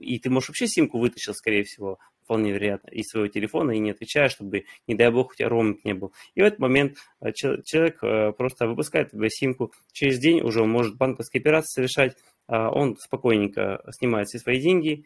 [0.00, 3.90] и ты, можешь вообще симку вытащил, скорее всего, вполне вероятно, из своего телефона и не
[3.90, 6.12] отвечаешь, чтобы, не дай бог, у тебя роуминг не был.
[6.34, 10.70] И в этот момент э, человек э, просто выпускает тебе симку, через день уже он
[10.70, 12.16] может банковские операции совершать,
[12.46, 15.04] а он спокойненько снимает все свои деньги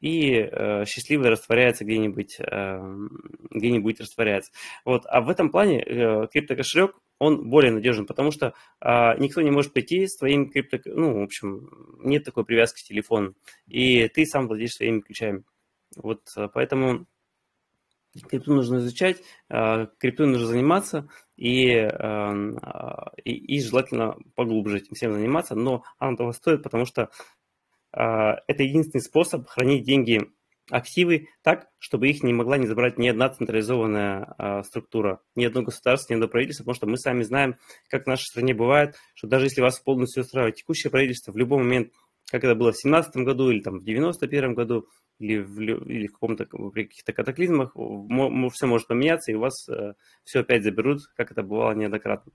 [0.00, 2.38] и э, счастливо растворяется где-нибудь,
[3.50, 4.52] где-нибудь растворяется.
[4.84, 5.02] Вот.
[5.06, 5.82] А в этом плане
[6.32, 10.78] криптокошелек он более надежен, потому что а, никто не может прийти с твоим крипто...
[10.86, 11.68] Ну, в общем,
[11.98, 13.34] нет такой привязки к телефону,
[13.68, 15.44] и ты сам владеешь своими ключами.
[15.96, 17.06] Вот а, поэтому
[18.26, 25.12] крипту нужно изучать, а, крипту нужно заниматься и, а, и, и желательно поглубже этим всем
[25.12, 27.10] заниматься, но оно того стоит, потому что
[27.92, 30.30] это единственный способ хранить деньги
[30.70, 35.62] активы так, чтобы их не могла не забрать ни одна централизованная а, структура, ни одно
[35.62, 37.56] государство, ни одно правительство, потому что мы сами знаем,
[37.88, 41.58] как в нашей стране бывает, что даже если вас полностью устраивает текущее правительство, в любой
[41.58, 41.92] момент,
[42.30, 44.86] как это было в 2017 году или там в 91 году,
[45.18, 49.94] или в, или в каком-то при каких-то катаклизмах, все может поменяться, и у вас э,
[50.24, 52.32] все опять заберут, как это бывало неоднократно.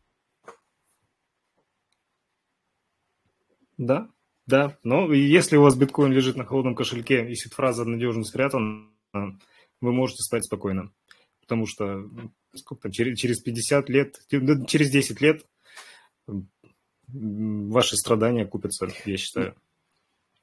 [3.78, 4.10] Да,
[4.48, 9.92] да, но если у вас биткоин лежит на холодном кошельке и фраза надежно спрятана, вы
[9.92, 10.92] можете спать спокойно.
[11.42, 12.10] Потому что
[12.56, 14.20] сколько там, через, через 50 лет,
[14.68, 15.46] через 10 лет
[17.08, 19.56] ваши страдания купятся, я считаю.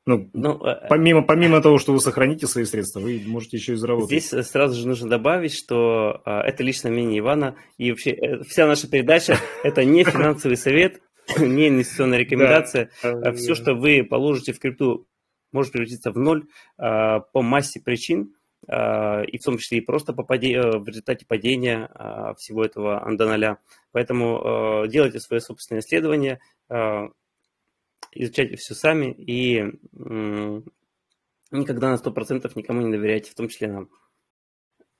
[0.04, 3.76] Ну, ну, э, помимо, помимо того, что вы сохраните свои средства, вы можете еще и
[3.76, 4.24] заработать.
[4.24, 8.66] Здесь сразу же нужно добавить, что а, это лично мнение Ивана, и вообще э, вся
[8.66, 11.00] наша передача– это не финансовый совет,
[11.38, 12.90] не инвестиционная рекомендация.
[13.02, 13.32] Да.
[13.32, 15.06] Все, что вы положите в крипту,
[15.52, 16.46] может превратиться в ноль
[16.78, 18.34] а, по массе причин,
[18.68, 20.54] а, и в том числе и просто по паде...
[20.54, 23.58] Э, в результате падения а, всего этого до ноля.
[23.92, 26.40] Поэтому делайте свое собственное исследование,
[28.14, 29.64] изучайте все сами и
[31.50, 33.90] никогда на 100% никому не доверяйте, в том числе нам.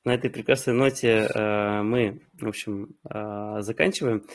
[0.04, 2.96] На этой прекрасной ноте мы, в общем,
[3.60, 4.26] заканчиваем.